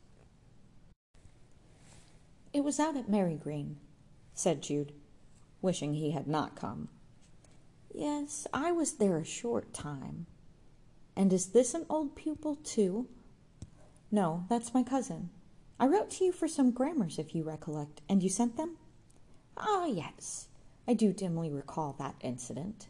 It 2.53 2.65
was 2.65 2.81
out 2.81 2.97
at 2.97 3.09
Marygreen, 3.09 3.77
said 4.35 4.65
Jude, 4.65 4.93
wishing 5.63 5.95
he 5.95 6.11
had 6.11 6.27
not 6.27 6.57
come. 6.57 6.89
Yes, 7.95 8.49
I 8.53 8.73
was 8.73 8.95
there 8.95 9.17
a 9.17 9.25
short 9.25 9.73
time. 9.73 10.27
And 11.17 11.33
is 11.33 11.47
this 11.47 11.75
an 11.75 11.87
old 11.89 12.15
pupil, 12.15 12.57
too? 12.57 13.09
No, 14.11 14.45
that's 14.49 14.75
my 14.75 14.83
cousin. 14.83 15.31
I 15.81 15.87
wrote 15.87 16.11
to 16.13 16.25
you 16.25 16.33
for 16.33 16.47
some 16.47 16.71
grammars, 16.71 17.19
if 17.19 17.35
you 17.35 17.43
recollect, 17.43 18.01
and 18.09 18.23
you 18.23 18.29
sent 18.29 18.57
them? 18.57 18.77
Ah, 19.57 19.87
yes, 19.87 20.49
I 20.87 20.95
do 20.95 21.13
dimly 21.13 21.51
recall 21.51 21.95
that 21.99 22.15
incident. 22.21 22.89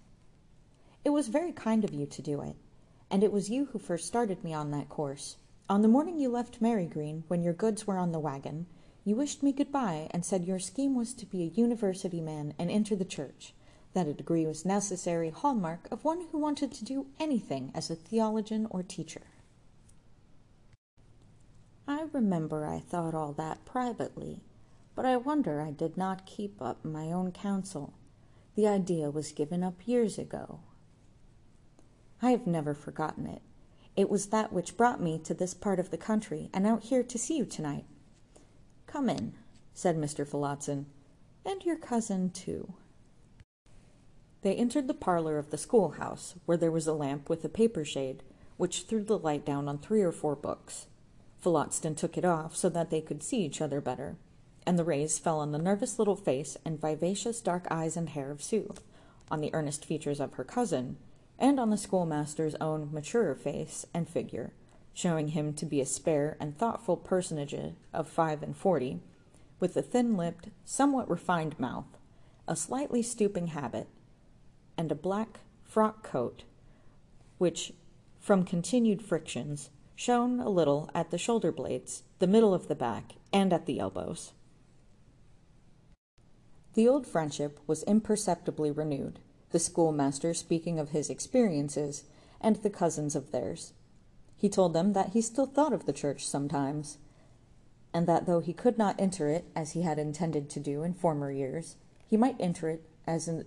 It 1.05 1.11
was 1.11 1.29
very 1.29 1.53
kind 1.53 1.85
of 1.85 1.95
you 1.95 2.07
to 2.07 2.23
do 2.23 2.43
it, 2.43 2.57
and 3.11 3.23
it 3.23 3.33
was 3.33 3.49
you 3.49 3.67
who 3.67 3.79
first 3.79 4.07
started 4.07 4.43
me 4.43 4.53
on 4.53 4.73
that 4.73 4.89
course. 4.89 5.37
On 5.69 5.83
the 5.83 5.89
morning 5.89 6.19
you 6.19 6.29
left 6.29 6.61
Marygreen, 6.61 7.23
when 7.29 7.43
your 7.43 7.53
goods 7.53 7.87
were 7.87 7.99
on 7.99 8.13
the 8.13 8.21
wagon, 8.21 8.67
you 9.05 9.15
wished 9.15 9.43
me 9.43 9.53
good 9.53 9.71
bye 9.71 10.09
and 10.11 10.25
said 10.25 10.45
your 10.45 10.59
scheme 10.59 10.95
was 10.97 11.15
to 11.15 11.27
be 11.27 11.43
a 11.43 11.61
university 11.61 12.21
man 12.21 12.55
and 12.59 12.71
enter 12.71 12.97
the 12.97 13.05
church, 13.05 13.55
that 13.97 14.07
a 14.07 14.13
degree 14.13 14.45
was 14.45 14.67
necessary 14.67 15.31
hallmark 15.31 15.89
of 15.91 16.05
one 16.05 16.21
who 16.31 16.37
wanted 16.37 16.71
to 16.71 16.85
do 16.85 17.07
anything 17.19 17.73
as 17.75 17.89
a 17.89 17.95
theologian 17.95 18.67
or 18.69 18.83
teacher. 18.83 19.23
I 21.89 22.05
remember 22.13 22.67
I 22.67 22.79
thought 22.79 23.15
all 23.15 23.33
that 23.33 23.65
privately, 23.65 24.43
but 24.95 25.07
I 25.07 25.17
wonder 25.17 25.63
I 25.63 25.71
did 25.71 25.97
not 25.97 26.27
keep 26.27 26.61
up 26.61 26.85
my 26.85 27.11
own 27.11 27.33
counsel. 27.33 27.95
The 28.55 28.69
idea 28.69 29.11
was 29.11 29.33
given 29.33 29.63
up 29.63 29.89
years 29.89 30.19
ago. 30.19 30.61
I 32.21 32.33
have 32.33 32.47
never 32.47 32.75
forgotten 32.75 33.27
it. 33.27 33.41
It 33.97 34.11
was 34.11 34.27
that 34.27 34.53
which 34.53 34.77
brought 34.77 35.01
me 35.01 35.19
to 35.21 35.33
this 35.33 35.55
part 35.55 35.81
of 35.81 35.89
the 35.89 35.97
country 35.97 36.51
and 36.53 36.67
out 36.67 36.83
here 36.83 37.03
to 37.03 37.19
see 37.19 37.39
you 37.39 37.47
tonight. 37.47 37.87
Come 38.87 39.09
in, 39.09 39.33
said 39.73 39.97
Mr. 39.97 40.29
Phillotson, 40.29 40.85
and 41.47 41.65
your 41.65 41.77
cousin 41.77 42.29
too. 42.29 42.75
They 44.43 44.55
entered 44.55 44.87
the 44.87 44.95
parlor 44.95 45.39
of 45.39 45.51
the 45.51 45.59
schoolhouse, 45.59 46.35
where 46.45 46.57
there 46.57 46.71
was 46.71 46.87
a 46.87 46.93
lamp 46.93 47.29
with 47.29 47.45
a 47.45 47.49
paper 47.49 47.85
shade, 47.85 48.23
which 48.57 48.83
threw 48.83 49.03
the 49.03 49.19
light 49.19 49.45
down 49.45 49.69
on 49.69 49.79
three 49.79 50.03
or 50.03 50.13
four 50.13 50.37
books. 50.37 50.87
Phillotson 51.39 51.95
took 51.95 52.17
it 52.17 52.25
off 52.25 52.57
so 52.57 52.69
that 52.69 52.91
they 52.91 53.01
could 53.01 53.23
see 53.23 53.45
each 53.45 53.61
other 53.61 53.81
better, 53.81 54.17
and 54.67 54.79
the 54.79 54.85
rays 54.85 55.19
fell 55.19 55.41
on 55.41 55.53
the 55.53 55.59
nervous 55.59 55.99
little 55.99 56.17
face 56.17 56.57
and 56.65 56.81
vivacious 56.81 57.41
dark 57.41 57.67
eyes 57.71 57.97
and 57.97 58.11
hair 58.11 58.31
of 58.31 58.43
Sue, 58.43 58.75
on 59.31 59.41
the 59.41 59.55
earnest 59.55 59.85
features 59.85 60.21
of 60.21 60.35
her 60.35 60.45
cousin, 60.45 60.97
and 61.39 61.61
on 61.61 61.71
the 61.71 61.77
schoolmaster's 61.77 62.55
own 62.57 62.89
maturer 62.93 63.35
face 63.35 63.87
and 63.93 64.09
figure, 64.09 64.53
showing 64.95 65.29
him 65.29 65.53
to 65.53 65.67
be 65.67 65.81
a 65.81 65.87
spare 65.87 66.37
and 66.41 66.57
thoughtful 66.57 66.97
personage 66.97 67.55
of 67.93 68.09
five 68.09 68.43
and 68.43 68.57
forty, 68.57 69.01
with 69.61 69.77
a 69.77 69.83
thin-lipped, 69.83 70.49
somewhat 70.65 71.09
refined 71.11 71.59
mouth, 71.61 71.99
a 72.49 72.57
slightly 72.57 73.03
stooping 73.03 73.49
habit, 73.49 73.87
and 74.77 74.91
a 74.93 74.95
black 74.95 75.41
frock 75.65 76.03
coat, 76.03 76.45
which, 77.39 77.73
from 78.21 78.45
continued 78.45 79.03
frictions, 79.03 79.71
shone 79.95 80.41
a 80.41 80.49
little 80.49 80.91
at 80.95 81.11
the 81.11 81.19
shoulder 81.19 81.51
blades, 81.51 82.03
the 82.19 82.27
middle 82.27 82.53
of 82.53 82.69
the 82.69 82.75
back, 82.75 83.15
and 83.33 83.53
at 83.53 83.67
the 83.67 83.81
elbows. 83.81 84.33
The 86.75 86.87
old 86.87 87.07
friendship 87.07 87.59
was 87.67 87.83
imperceptibly 87.85 88.71
renewed, 88.71 89.19
the 89.51 89.59
schoolmaster 89.59 90.35
speaking 90.35 90.79
of 90.79 90.91
his 90.91 91.09
experiences, 91.09 92.05
and 92.41 92.57
the 92.57 92.71
cousins 92.71 93.17
of 93.17 93.33
theirs. 93.33 93.73
He 94.37 94.51
told 94.51 94.75
them 94.75 94.93
that 94.93 95.11
he 95.15 95.23
still 95.23 95.47
thought 95.47 95.73
of 95.73 95.87
the 95.87 95.95
church 95.95 96.27
sometimes, 96.27 96.99
and 97.95 98.07
that 98.07 98.27
though 98.27 98.41
he 98.41 98.53
could 98.53 98.77
not 98.77 99.01
enter 99.01 99.29
it 99.31 99.47
as 99.57 99.73
he 99.73 99.83
had 99.83 99.99
intended 99.99 100.51
to 100.51 100.61
do 100.61 100.83
in 100.83 100.93
former 100.93 101.31
years, 101.31 101.77
he 102.07 102.19
might 102.19 102.37
enter 102.39 102.69
it 102.69 102.87
as 103.07 103.27
an, 103.27 103.47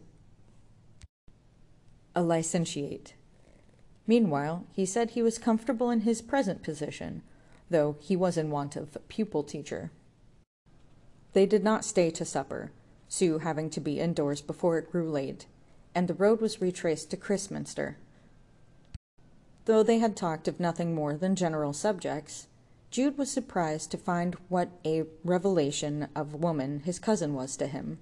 a 2.19 2.21
licentiate. 2.21 3.13
Meanwhile, 4.05 4.65
he 4.73 4.85
said 4.85 5.11
he 5.11 5.21
was 5.21 5.38
comfortable 5.38 5.89
in 5.89 6.01
his 6.01 6.21
present 6.21 6.63
position, 6.63 7.21
though 7.69 7.95
he 8.01 8.17
was 8.17 8.35
in 8.35 8.51
want 8.51 8.75
of 8.75 8.93
a 8.93 8.99
pupil 8.99 9.41
teacher. 9.41 9.89
They 11.31 11.45
did 11.45 11.63
not 11.63 11.85
stay 11.85 12.11
to 12.11 12.25
supper, 12.25 12.71
Sue 13.07 13.38
having 13.38 13.69
to 13.69 13.79
be 13.79 14.01
indoors 14.01 14.41
before 14.41 14.77
it 14.77 14.91
grew 14.91 15.09
late, 15.09 15.45
and 15.95 16.09
the 16.09 16.13
road 16.13 16.41
was 16.41 16.61
retraced 16.61 17.09
to 17.11 17.17
Christminster. 17.17 17.95
Though 19.63 19.81
they 19.81 19.99
had 19.99 20.17
talked 20.17 20.49
of 20.49 20.59
nothing 20.59 20.93
more 20.93 21.15
than 21.15 21.38
general 21.38 21.71
subjects, 21.71 22.47
Jude 22.91 23.17
was 23.17 23.31
surprised 23.31 23.91
to 23.91 23.97
find 23.97 24.35
what 24.49 24.71
a 24.85 25.03
revelation 25.23 26.09
of 26.17 26.33
woman 26.33 26.81
his 26.81 26.99
cousin 26.99 27.33
was 27.33 27.55
to 27.55 27.67
him. 27.67 27.97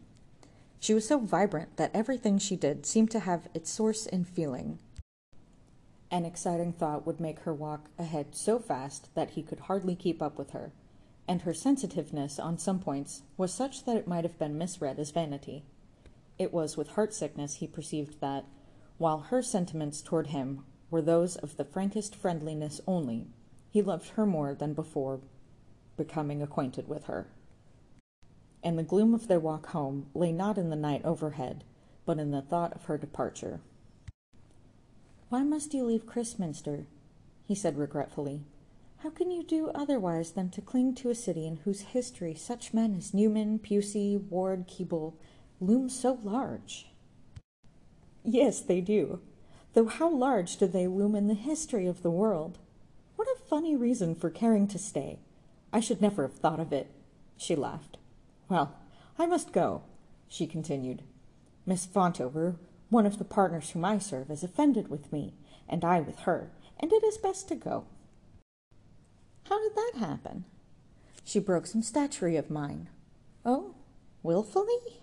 She 0.80 0.94
was 0.94 1.08
so 1.08 1.18
vibrant 1.18 1.78
that 1.78 1.92
everything 1.94 2.38
she 2.38 2.56
did 2.56 2.86
seemed 2.86 3.12
to 3.12 3.20
have 3.22 3.50
its 3.54 3.70
source 3.70 4.06
in 4.06 4.24
feeling. 4.24 4.80
An 6.10 6.24
exciting 6.24 6.72
thought 6.72 7.06
would 7.06 7.20
make 7.20 7.40
her 7.40 7.54
walk 7.54 7.90
ahead 8.00 8.36
so 8.36 8.60
fast 8.60 9.14
that 9.16 9.32
he 9.32 9.44
could 9.44 9.62
hardly 9.62 9.96
keep 9.96 10.22
up 10.22 10.38
with 10.38 10.52
her, 10.52 10.72
and 11.28 11.42
her 11.42 11.54
sensitiveness 11.54 12.40
on 12.40 12.58
some 12.58 12.80
points 12.80 13.24
was 13.36 13.54
such 13.54 13.84
that 13.84 13.98
it 13.98 14.08
might 14.08 14.24
have 14.24 14.40
been 14.40 14.58
misread 14.58 15.00
as 15.00 15.12
vanity. 15.12 15.66
It 16.38 16.54
was 16.54 16.78
with 16.78 16.90
heart 16.90 17.14
sickness 17.14 17.56
he 17.56 17.68
perceived 17.68 18.22
that, 18.22 18.46
while 18.98 19.20
her 19.20 19.42
sentiments 19.42 20.02
toward 20.02 20.28
him 20.28 20.64
were 20.90 21.02
those 21.02 21.36
of 21.36 21.58
the 21.58 21.66
frankest 21.66 22.16
friendliness 22.16 22.80
only, 22.88 23.28
he 23.70 23.82
loved 23.82 24.10
her 24.12 24.26
more 24.26 24.54
than 24.54 24.74
before 24.74 25.20
becoming 25.98 26.42
acquainted 26.42 26.88
with 26.88 27.06
her. 27.06 27.28
And 28.68 28.78
the 28.78 28.84
gloom 28.84 29.14
of 29.14 29.30
their 29.30 29.40
walk 29.40 29.68
home 29.68 30.08
lay 30.14 30.34
not 30.34 30.58
in 30.58 30.70
the 30.70 30.76
night 30.76 31.06
overhead, 31.06 31.64
but 32.06 32.20
in 32.20 32.32
the 32.32 32.42
thought 32.42 32.74
of 32.74 32.84
her 32.84 32.98
departure. 32.98 33.62
Why 35.30 35.44
must 35.44 35.74
you 35.74 35.86
leave 35.86 36.06
Christminster? 36.06 36.86
he 37.46 37.56
said 37.56 37.78
regretfully. 37.78 38.42
How 38.98 39.10
can 39.10 39.32
you 39.32 39.42
do 39.42 39.70
otherwise 39.74 40.32
than 40.32 40.50
to 40.50 40.60
cling 40.60 40.96
to 40.96 41.10
a 41.10 41.16
city 41.16 41.48
in 41.48 41.62
whose 41.64 41.94
history 41.96 42.36
such 42.36 42.74
men 42.74 42.94
as 42.94 43.14
Newman, 43.14 43.60
Pusey, 43.60 44.18
Ward, 44.30 44.68
Keble 44.68 45.14
loom 45.62 45.88
so 45.88 46.20
large? 46.22 46.90
Yes, 48.26 48.60
they 48.60 48.82
do. 48.82 49.22
Though 49.76 49.88
how 49.88 50.10
large 50.10 50.58
do 50.58 50.68
they 50.68 50.88
loom 50.88 51.16
in 51.16 51.28
the 51.28 51.36
history 51.36 51.88
of 51.88 52.02
the 52.02 52.12
world? 52.12 52.58
What 53.16 53.30
a 53.30 53.48
funny 53.48 53.78
reason 53.78 54.14
for 54.14 54.30
caring 54.30 54.68
to 54.68 54.78
stay. 54.78 55.20
I 55.72 55.80
should 55.80 56.02
never 56.02 56.24
have 56.24 56.36
thought 56.36 56.60
of 56.60 56.74
it. 56.74 56.92
She 57.38 57.56
laughed. 57.56 57.98
Well, 58.50 58.76
I 59.18 59.26
must 59.26 59.52
go, 59.52 59.84
she 60.28 60.48
continued. 60.48 61.04
Miss 61.66 61.86
Fontover, 61.86 62.56
one 62.90 63.06
of 63.06 63.18
the 63.18 63.26
partners 63.26 63.72
whom 63.72 63.84
I 63.84 63.98
serve, 63.98 64.32
is 64.32 64.44
offended 64.44 64.90
with 64.90 65.12
me, 65.12 65.34
and 65.68 65.84
I 65.84 66.00
with 66.00 66.20
her, 66.20 66.52
and 66.80 66.94
it 66.94 67.04
is 67.04 67.18
best 67.18 67.48
to 67.50 67.56
go. 67.56 67.86
How 69.50 69.62
did 69.62 69.76
that 69.76 70.00
happen? 70.00 70.46
She 71.24 71.40
broke 71.40 71.68
some 71.68 71.82
statuary 71.82 72.38
of 72.38 72.50
mine. 72.50 72.90
Oh, 73.46 73.76
wilfully? 74.24 75.02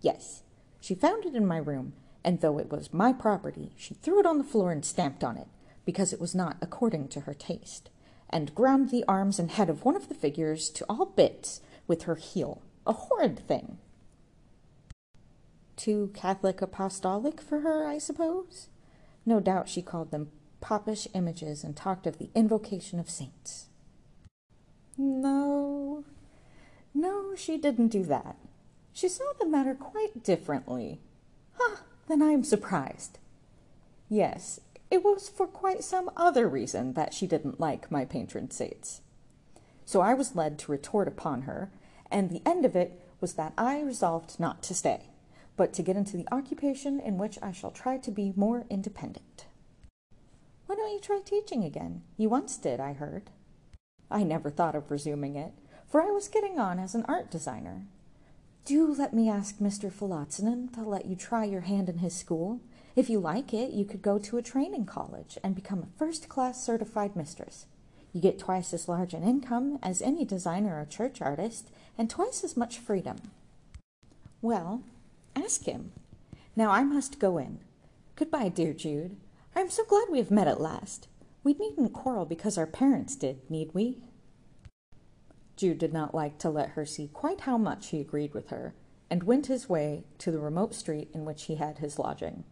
Yes. 0.00 0.42
She 0.80 0.94
found 0.94 1.24
it 1.24 1.34
in 1.34 1.46
my 1.46 1.58
room, 1.58 1.94
and 2.24 2.40
though 2.40 2.58
it 2.58 2.70
was 2.70 2.92
my 2.92 3.12
property, 3.12 3.72
she 3.76 3.94
threw 3.94 4.20
it 4.20 4.26
on 4.26 4.38
the 4.38 4.44
floor 4.44 4.70
and 4.70 4.84
stamped 4.84 5.24
on 5.24 5.36
it, 5.36 5.48
because 5.84 6.12
it 6.12 6.20
was 6.20 6.34
not 6.34 6.56
according 6.60 7.08
to 7.08 7.20
her 7.20 7.34
taste, 7.34 7.88
and 8.30 8.54
ground 8.54 8.90
the 8.90 9.04
arms 9.08 9.38
and 9.38 9.50
head 9.50 9.70
of 9.70 9.84
one 9.84 9.96
of 9.96 10.08
the 10.08 10.14
figures 10.14 10.68
to 10.70 10.84
all 10.88 11.06
bits 11.06 11.60
with 11.88 12.04
her 12.04 12.14
heel. 12.14 12.62
A 12.86 12.92
horrid 12.92 13.40
thing. 13.48 13.78
Too 15.76 16.10
Catholic 16.14 16.62
apostolic 16.62 17.40
for 17.40 17.60
her, 17.60 17.86
I 17.86 17.98
suppose? 17.98 18.68
No 19.26 19.40
doubt 19.40 19.68
she 19.68 19.82
called 19.82 20.10
them 20.10 20.30
popish 20.60 21.08
images 21.14 21.64
and 21.64 21.76
talked 21.76 22.06
of 22.06 22.18
the 22.18 22.30
invocation 22.34 22.98
of 22.98 23.10
saints. 23.10 23.66
No, 24.96 26.04
no, 26.94 27.34
she 27.36 27.56
didn't 27.56 27.88
do 27.88 28.02
that. 28.04 28.36
She 28.92 29.08
saw 29.08 29.32
the 29.38 29.46
matter 29.46 29.74
quite 29.74 30.24
differently. 30.24 31.00
Ah, 31.60 31.82
then 32.08 32.22
I 32.22 32.30
am 32.30 32.42
surprised. 32.42 33.18
Yes, 34.08 34.60
it 34.90 35.04
was 35.04 35.28
for 35.28 35.46
quite 35.46 35.84
some 35.84 36.10
other 36.16 36.48
reason 36.48 36.94
that 36.94 37.14
she 37.14 37.26
didn't 37.26 37.60
like 37.60 37.92
my 37.92 38.04
patron 38.04 38.50
saints. 38.50 39.02
So 39.84 40.00
I 40.00 40.14
was 40.14 40.34
led 40.34 40.58
to 40.58 40.72
retort 40.72 41.06
upon 41.06 41.42
her, 41.42 41.70
and 42.10 42.30
the 42.30 42.42
end 42.46 42.64
of 42.64 42.76
it 42.76 43.00
was 43.20 43.34
that 43.34 43.52
I 43.58 43.80
resolved 43.80 44.38
not 44.38 44.62
to 44.64 44.74
stay, 44.74 45.10
but 45.56 45.72
to 45.74 45.82
get 45.82 45.96
into 45.96 46.16
the 46.16 46.28
occupation 46.32 47.00
in 47.00 47.18
which 47.18 47.38
I 47.42 47.52
shall 47.52 47.70
try 47.70 47.98
to 47.98 48.10
be 48.10 48.32
more 48.36 48.64
independent. 48.70 49.46
Why 50.66 50.76
don't 50.76 50.92
you 50.92 51.00
try 51.00 51.20
teaching 51.24 51.64
again? 51.64 52.02
You 52.16 52.28
once 52.28 52.56
did, 52.56 52.80
I 52.80 52.92
heard. 52.92 53.30
I 54.10 54.22
never 54.22 54.50
thought 54.50 54.74
of 54.74 54.90
resuming 54.90 55.36
it, 55.36 55.52
for 55.86 56.02
I 56.02 56.10
was 56.10 56.28
getting 56.28 56.58
on 56.58 56.78
as 56.78 56.94
an 56.94 57.04
art 57.08 57.30
designer. 57.30 57.86
Do 58.64 58.92
let 58.92 59.14
me 59.14 59.30
ask 59.30 59.58
Mr. 59.58 59.90
Phillotson 59.90 60.68
to 60.74 60.82
let 60.82 61.06
you 61.06 61.16
try 61.16 61.44
your 61.44 61.62
hand 61.62 61.88
in 61.88 61.98
his 61.98 62.14
school. 62.14 62.60
If 62.94 63.08
you 63.08 63.18
like 63.18 63.54
it, 63.54 63.72
you 63.72 63.86
could 63.86 64.02
go 64.02 64.18
to 64.18 64.36
a 64.36 64.42
training 64.42 64.84
college 64.84 65.38
and 65.42 65.54
become 65.54 65.82
a 65.82 65.98
first 65.98 66.28
class 66.28 66.62
certified 66.62 67.16
mistress. 67.16 67.64
You 68.12 68.20
get 68.20 68.38
twice 68.38 68.72
as 68.72 68.88
large 68.88 69.14
an 69.14 69.22
income 69.22 69.78
as 69.82 70.00
any 70.02 70.24
designer 70.24 70.80
or 70.80 70.86
church 70.86 71.20
artist, 71.20 71.70
and 71.96 72.08
twice 72.08 72.42
as 72.42 72.56
much 72.56 72.78
freedom. 72.78 73.16
Well, 74.40 74.82
ask 75.36 75.64
him. 75.64 75.92
Now 76.56 76.70
I 76.70 76.84
must 76.84 77.18
go 77.18 77.38
in. 77.38 77.60
Goodbye, 78.16 78.48
dear 78.48 78.72
Jude. 78.72 79.16
I 79.54 79.60
am 79.60 79.70
so 79.70 79.84
glad 79.84 80.06
we 80.10 80.18
have 80.18 80.30
met 80.30 80.48
at 80.48 80.60
last. 80.60 81.08
We 81.44 81.54
needn't 81.54 81.92
quarrel 81.92 82.24
because 82.24 82.58
our 82.58 82.66
parents 82.66 83.16
did, 83.16 83.48
need 83.50 83.70
we? 83.74 83.98
Jude 85.56 85.78
did 85.78 85.92
not 85.92 86.14
like 86.14 86.38
to 86.38 86.50
let 86.50 86.70
her 86.70 86.86
see 86.86 87.08
quite 87.08 87.42
how 87.42 87.58
much 87.58 87.88
he 87.88 88.00
agreed 88.00 88.34
with 88.34 88.48
her, 88.50 88.74
and 89.10 89.24
went 89.24 89.46
his 89.46 89.68
way 89.68 90.04
to 90.18 90.30
the 90.30 90.38
remote 90.38 90.74
street 90.74 91.10
in 91.12 91.24
which 91.24 91.44
he 91.44 91.56
had 91.56 91.78
his 91.78 91.98
lodging. 91.98 92.44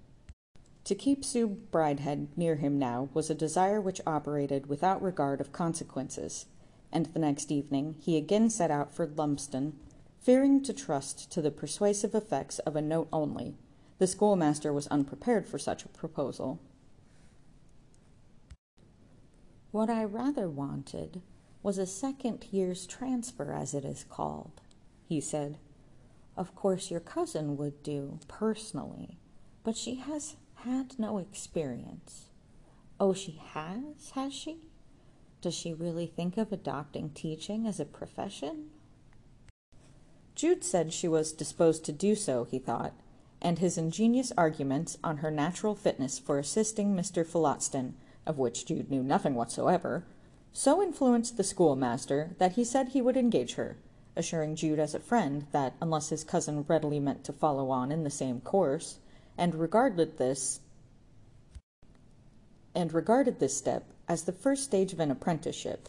To 0.87 0.95
keep 0.95 1.25
Sue 1.25 1.49
Bridehead 1.49 2.29
near 2.37 2.55
him 2.55 2.79
now 2.79 3.09
was 3.13 3.29
a 3.29 3.35
desire 3.35 3.81
which 3.81 4.01
operated 4.07 4.69
without 4.69 5.03
regard 5.03 5.41
of 5.41 5.51
consequences, 5.51 6.47
and 6.93 7.07
the 7.07 7.19
next 7.19 7.51
evening 7.51 7.97
he 7.99 8.17
again 8.17 8.49
set 8.51 8.71
out 8.71 8.95
for 8.95 9.05
Lumsdon, 9.05 9.73
fearing 10.21 10.63
to 10.63 10.73
trust 10.73 11.29
to 11.33 11.43
the 11.43 11.51
persuasive 11.51 12.15
effects 12.15 12.61
of 12.61 12.77
a 12.77 12.81
note 12.81 13.09
only. 13.13 13.57
The 13.99 14.07
schoolmaster 14.07 14.73
was 14.73 14.87
unprepared 14.87 15.49
for 15.49 15.59
such 15.59 15.85
a 15.85 15.89
proposal. 15.89 16.61
What 19.73 19.91
I 19.91 20.05
rather 20.05 20.49
wanted 20.49 21.21
was 21.65 21.79
a 21.79 21.87
second 21.87 22.47
year's 22.53 22.87
transfer, 22.87 23.53
as 23.53 23.75
it 23.75 23.85
is 23.85 24.05
called, 24.09 24.61
he 25.09 25.21
said. 25.21 25.59
Of 26.37 26.55
course, 26.55 26.93
your 26.93 27.01
cousin 27.01 27.57
would 27.57 27.83
do, 27.83 28.21
personally, 28.29 29.19
but 29.65 29.77
she 29.77 29.97
has 29.97 30.37
had 30.57 30.99
no 30.99 31.19
experience. 31.19 32.27
Oh, 32.99 33.13
she 33.13 33.41
has, 33.53 34.11
has 34.15 34.33
she? 34.33 34.59
Does 35.41 35.55
she 35.55 35.75
really 35.75 36.07
think 36.07 36.37
of 36.37 36.53
adopting 36.53 37.11
teaching 37.11 37.67
as 37.67 37.79
a 37.79 37.85
profession? 37.85 38.71
Jude 40.35 40.65
said 40.65 40.93
she 40.93 41.09
was 41.09 41.33
disposed 41.33 41.85
to 41.85 41.93
do 41.93 42.15
so, 42.15 42.45
he 42.45 42.59
thought, 42.59 42.93
and 43.41 43.59
his 43.59 43.79
ingenious 43.79 44.33
arguments 44.37 44.99
on 45.05 45.19
her 45.19 45.31
natural 45.31 45.75
fitness 45.75 46.19
for 46.19 46.39
assisting 46.39 46.95
Mr. 46.95 47.27
Phillotson 47.27 47.95
of 48.27 48.39
which 48.39 48.67
Jude 48.67 48.91
knew 48.91 49.03
nothing 49.03 49.35
whatsoever, 49.35 50.05
so 50.53 50.83
influenced 50.83 51.37
the 51.37 51.45
schoolmaster 51.45 52.35
that 52.39 52.53
he 52.53 52.65
said 52.65 52.89
he 52.89 53.01
would 53.01 53.17
engage 53.17 53.55
her, 53.55 53.79
assuring 54.17 54.57
Jude 54.57 54.79
as 54.79 54.95
a 54.95 55.01
friend 55.01 55.47
that 55.53 55.75
unless 55.81 56.09
his 56.09 56.25
cousin 56.25 56.65
readily 56.67 56.99
meant 56.99 57.25
to 57.25 57.33
follow 57.33 57.71
on 57.71 57.93
in 57.93 58.03
the 58.03 58.11
same 58.11 58.41
course, 58.41 58.99
and 59.39 59.55
regarded 59.55 60.19
this 60.19 60.61
and 62.75 62.93
regarded 62.93 63.41
this 63.41 63.57
step 63.57 63.85
as 64.07 64.25
the 64.25 64.33
first 64.33 64.65
stage 64.65 64.93
of 64.93 65.01
an 65.01 65.11
apprenticeship, 65.11 65.89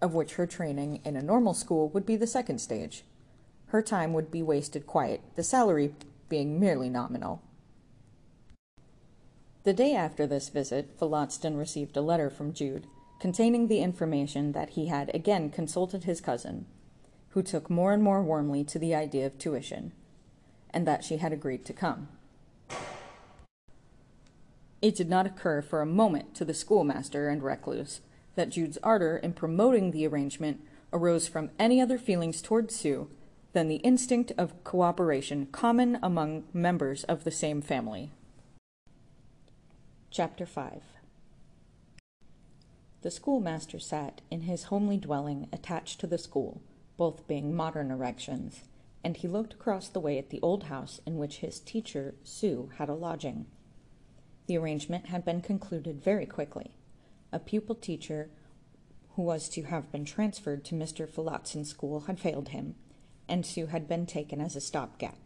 of 0.00 0.14
which 0.14 0.34
her 0.34 0.46
training 0.46 1.00
in 1.04 1.16
a 1.16 1.22
normal 1.22 1.54
school 1.54 1.88
would 1.88 2.04
be 2.04 2.16
the 2.16 2.26
second 2.26 2.58
stage. 2.60 3.02
Her 3.68 3.82
time 3.82 4.12
would 4.12 4.30
be 4.30 4.42
wasted 4.42 4.86
quiet, 4.86 5.22
the 5.36 5.42
salary 5.42 5.94
being 6.28 6.60
merely 6.60 6.90
nominal. 6.90 7.42
The 9.64 9.72
day 9.72 9.94
after 9.94 10.26
this 10.26 10.48
visit, 10.48 10.98
Phillotson 10.98 11.56
received 11.56 11.96
a 11.96 12.00
letter 12.02 12.30
from 12.30 12.52
Jude, 12.52 12.86
containing 13.20 13.68
the 13.68 13.80
information 13.80 14.52
that 14.52 14.70
he 14.70 14.86
had 14.86 15.10
again 15.14 15.50
consulted 15.50 16.04
his 16.04 16.20
cousin, 16.20 16.66
who 17.30 17.42
took 17.42 17.70
more 17.70 17.92
and 17.92 18.02
more 18.02 18.22
warmly 18.22 18.64
to 18.64 18.78
the 18.78 18.94
idea 18.94 19.26
of 19.26 19.38
tuition, 19.38 19.92
and 20.70 20.86
that 20.86 21.04
she 21.04 21.18
had 21.18 21.32
agreed 21.32 21.64
to 21.66 21.72
come. 21.72 22.08
It 24.82 24.96
did 24.96 25.10
not 25.10 25.26
occur 25.26 25.60
for 25.60 25.82
a 25.82 25.86
moment 25.86 26.34
to 26.36 26.44
the 26.44 26.54
schoolmaster 26.54 27.28
and 27.28 27.42
recluse 27.42 28.00
that 28.34 28.50
Jude's 28.50 28.78
ardor 28.82 29.18
in 29.18 29.34
promoting 29.34 29.90
the 29.90 30.06
arrangement 30.06 30.62
arose 30.92 31.28
from 31.28 31.50
any 31.58 31.80
other 31.80 31.98
feelings 31.98 32.40
toward 32.40 32.70
Sue 32.70 33.10
than 33.52 33.68
the 33.68 33.76
instinct 33.76 34.32
of 34.38 34.62
cooperation 34.64 35.46
common 35.46 35.98
among 36.02 36.44
members 36.52 37.04
of 37.04 37.24
the 37.24 37.30
same 37.30 37.60
family. 37.60 38.10
Chapter 40.10 40.46
5 40.46 40.82
The 43.02 43.10
schoolmaster 43.10 43.78
sat 43.78 44.22
in 44.30 44.42
his 44.42 44.64
homely 44.64 44.96
dwelling 44.96 45.48
attached 45.52 46.00
to 46.00 46.06
the 46.06 46.18
school, 46.18 46.62
both 46.96 47.26
being 47.28 47.54
modern 47.54 47.90
erections, 47.90 48.62
and 49.04 49.16
he 49.16 49.28
looked 49.28 49.54
across 49.54 49.88
the 49.88 50.00
way 50.00 50.16
at 50.18 50.30
the 50.30 50.40
old 50.40 50.64
house 50.64 51.00
in 51.06 51.18
which 51.18 51.38
his 51.38 51.60
teacher, 51.60 52.14
Sue, 52.22 52.70
had 52.78 52.88
a 52.88 52.94
lodging. 52.94 53.46
The 54.50 54.58
arrangement 54.58 55.06
had 55.06 55.24
been 55.24 55.42
concluded 55.42 56.02
very 56.02 56.26
quickly. 56.26 56.72
A 57.30 57.38
pupil 57.38 57.76
teacher 57.76 58.30
who 59.10 59.22
was 59.22 59.48
to 59.50 59.62
have 59.62 59.92
been 59.92 60.04
transferred 60.04 60.64
to 60.64 60.74
Mr. 60.74 61.08
Phillotson's 61.08 61.70
school 61.70 62.00
had 62.00 62.18
failed 62.18 62.48
him, 62.48 62.74
and 63.28 63.46
Sue 63.46 63.66
had 63.66 63.86
been 63.86 64.06
taken 64.06 64.40
as 64.40 64.56
a 64.56 64.60
stopgap. 64.60 65.20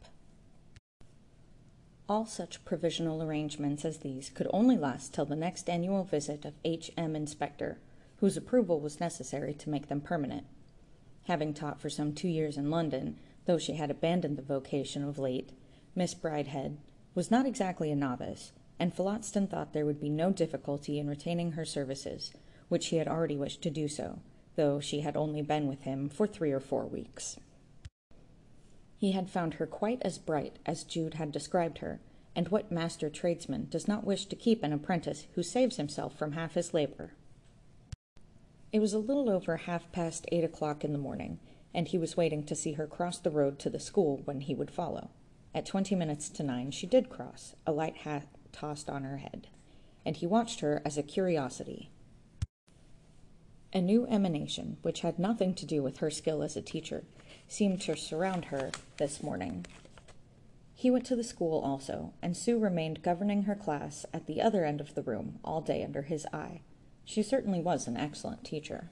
All 2.06 2.26
such 2.26 2.66
provisional 2.66 3.22
arrangements 3.22 3.86
as 3.86 4.00
these 4.00 4.28
could 4.28 4.46
only 4.52 4.76
last 4.76 5.14
till 5.14 5.24
the 5.24 5.36
next 5.36 5.70
annual 5.70 6.04
visit 6.04 6.44
of 6.44 6.52
H. 6.62 6.90
M. 6.98 7.16
Inspector, 7.16 7.78
whose 8.16 8.36
approval 8.36 8.78
was 8.78 9.00
necessary 9.00 9.54
to 9.54 9.70
make 9.70 9.88
them 9.88 10.02
permanent. 10.02 10.44
Having 11.28 11.54
taught 11.54 11.80
for 11.80 11.88
some 11.88 12.12
two 12.12 12.28
years 12.28 12.58
in 12.58 12.68
London, 12.68 13.18
though 13.46 13.56
she 13.56 13.76
had 13.76 13.90
abandoned 13.90 14.36
the 14.36 14.42
vocation 14.42 15.02
of 15.02 15.18
late, 15.18 15.52
Miss 15.94 16.14
Bridehead 16.14 16.76
was 17.14 17.30
not 17.30 17.46
exactly 17.46 17.90
a 17.90 17.96
novice, 17.96 18.52
and 18.78 18.94
Phillotson 18.94 19.46
thought 19.46 19.72
there 19.72 19.86
would 19.86 20.00
be 20.00 20.08
no 20.08 20.30
difficulty 20.30 20.98
in 20.98 21.08
retaining 21.08 21.52
her 21.52 21.64
services, 21.64 22.32
which 22.68 22.86
he 22.86 22.96
had 22.96 23.08
already 23.08 23.36
wished 23.36 23.62
to 23.62 23.70
do 23.70 23.88
so, 23.88 24.20
though 24.56 24.80
she 24.80 25.00
had 25.00 25.16
only 25.16 25.42
been 25.42 25.66
with 25.66 25.82
him 25.82 26.08
for 26.08 26.26
three 26.26 26.52
or 26.52 26.60
four 26.60 26.84
weeks. 26.86 27.36
He 28.96 29.12
had 29.12 29.30
found 29.30 29.54
her 29.54 29.66
quite 29.66 30.00
as 30.02 30.18
bright 30.18 30.58
as 30.64 30.84
Jude 30.84 31.14
had 31.14 31.30
described 31.30 31.78
her, 31.78 32.00
and 32.34 32.48
what 32.48 32.72
master 32.72 33.08
tradesman 33.10 33.68
does 33.70 33.86
not 33.86 34.04
wish 34.04 34.26
to 34.26 34.36
keep 34.36 34.62
an 34.62 34.72
apprentice 34.72 35.26
who 35.34 35.42
saves 35.42 35.76
himself 35.76 36.16
from 36.16 36.32
half 36.32 36.54
his 36.54 36.74
labor? 36.74 37.12
It 38.72 38.80
was 38.80 38.92
a 38.92 38.98
little 38.98 39.30
over 39.30 39.56
half 39.56 39.92
past 39.92 40.26
eight 40.32 40.42
o'clock 40.42 40.84
in 40.84 40.92
the 40.92 40.98
morning, 40.98 41.38
and 41.72 41.86
he 41.86 41.98
was 41.98 42.16
waiting 42.16 42.44
to 42.44 42.56
see 42.56 42.72
her 42.72 42.86
cross 42.86 43.18
the 43.18 43.30
road 43.30 43.58
to 43.60 43.70
the 43.70 43.78
school 43.78 44.22
when 44.24 44.40
he 44.40 44.54
would 44.54 44.70
follow. 44.70 45.10
At 45.54 45.66
twenty 45.66 45.94
minutes 45.94 46.28
to 46.30 46.42
nine 46.42 46.72
she 46.72 46.86
did 46.86 47.08
cross, 47.08 47.54
a 47.66 47.72
light 47.72 47.98
hat 47.98 48.26
tossed 48.54 48.88
on 48.88 49.02
her 49.04 49.18
head, 49.18 49.48
and 50.06 50.16
he 50.16 50.26
watched 50.26 50.60
her 50.60 50.80
as 50.84 50.96
a 50.96 51.02
curiosity. 51.02 51.90
A 53.72 53.80
new 53.80 54.06
emanation, 54.06 54.78
which 54.82 55.00
had 55.00 55.18
nothing 55.18 55.52
to 55.54 55.66
do 55.66 55.82
with 55.82 55.98
her 55.98 56.10
skill 56.10 56.42
as 56.42 56.56
a 56.56 56.62
teacher, 56.62 57.04
seemed 57.48 57.80
to 57.82 57.96
surround 57.96 58.46
her 58.46 58.70
this 58.96 59.22
morning. 59.22 59.66
He 60.74 60.90
went 60.90 61.06
to 61.06 61.16
the 61.16 61.24
school 61.24 61.60
also, 61.60 62.12
and 62.22 62.36
Sue 62.36 62.58
remained 62.58 63.02
governing 63.02 63.42
her 63.42 63.54
class 63.54 64.06
at 64.12 64.26
the 64.26 64.40
other 64.40 64.64
end 64.64 64.80
of 64.80 64.94
the 64.94 65.02
room 65.02 65.38
all 65.44 65.60
day 65.60 65.82
under 65.82 66.02
his 66.02 66.26
eye. 66.32 66.60
She 67.04 67.22
certainly 67.22 67.60
was 67.60 67.86
an 67.86 67.96
excellent 67.96 68.44
teacher. 68.44 68.90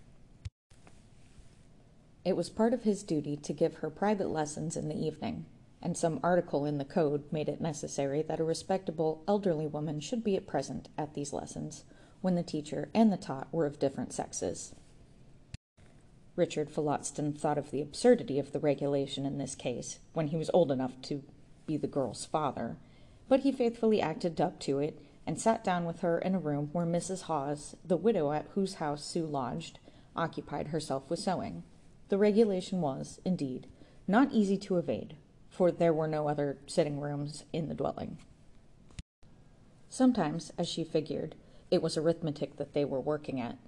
It 2.25 2.37
was 2.37 2.51
part 2.51 2.72
of 2.72 2.85
his 2.85 3.03
duty 3.03 3.37
to 3.37 3.53
give 3.53 3.77
her 3.77 3.90
private 3.90 4.31
lessons 4.31 4.77
in 4.77 4.88
the 4.88 4.98
evening, 4.98 5.46
and 5.83 5.97
some 5.97 6.21
article 6.23 6.64
in 6.64 6.79
the 6.79 6.85
code 6.85 7.25
made 7.33 7.49
it 7.49 7.61
necessary 7.61 8.23
that 8.23 8.40
a 8.40 8.45
respectable 8.45 9.23
elderly 9.27 9.66
woman 9.66 10.01
should 10.01 10.23
be 10.23 10.38
present 10.40 10.88
at 10.97 11.14
these 11.14 11.33
lessons 11.33 11.85
when 12.21 12.35
the 12.37 12.42
teacher 12.42 12.88
and 12.95 13.12
the 13.12 13.16
taught 13.16 13.49
were 13.53 13.66
of 13.66 13.79
different 13.79 14.12
sexes. 14.12 14.75
Richard 16.35 16.71
Phillotson 16.71 17.35
thought 17.35 17.59
of 17.59 17.71
the 17.71 17.83
absurdity 17.83 18.38
of 18.38 18.53
the 18.53 18.61
regulation 18.61 19.27
in 19.27 19.38
this 19.38 19.55
case 19.55 19.99
when 20.14 20.29
he 20.29 20.37
was 20.37 20.51
old 20.55 20.71
enough 20.73 21.01
to 21.03 21.23
be 21.66 21.77
the 21.77 21.87
girl's 21.87 22.25
father, 22.25 22.79
but 23.29 23.40
he 23.40 23.53
faithfully 23.53 24.01
acted 24.01 24.40
up 24.40 24.59
to 24.61 24.79
it 24.79 24.99
and 25.27 25.40
sat 25.40 25.62
down 25.62 25.85
with 25.85 26.01
her 26.01 26.18
in 26.18 26.35
a 26.35 26.38
room 26.38 26.71
where 26.73 26.87
Mrs. 26.87 27.23
Hawes, 27.23 27.77
the 27.85 27.97
widow 27.97 28.33
at 28.33 28.47
whose 28.55 28.75
house 28.75 29.05
Sue 29.05 29.27
lodged, 29.27 29.79
occupied 30.16 30.68
herself 30.68 31.09
with 31.09 31.18
sewing. 31.18 31.62
The 32.09 32.18
regulation 32.18 32.81
was, 32.81 33.21
indeed, 33.25 33.66
not 34.09 34.33
easy 34.33 34.57
to 34.59 34.79
evade, 34.79 35.16
for 35.52 35.70
there 35.70 35.92
were 35.92 36.08
no 36.08 36.28
other 36.28 36.56
sitting 36.66 36.98
rooms 36.98 37.44
in 37.52 37.68
the 37.68 37.74
dwelling. 37.74 38.16
Sometimes, 39.90 40.50
as 40.56 40.66
she 40.66 40.82
figured, 40.82 41.34
it 41.70 41.82
was 41.82 41.98
arithmetic 41.98 42.56
that 42.56 42.72
they 42.72 42.86
were 42.86 43.00
working 43.00 43.38
at. 43.38 43.58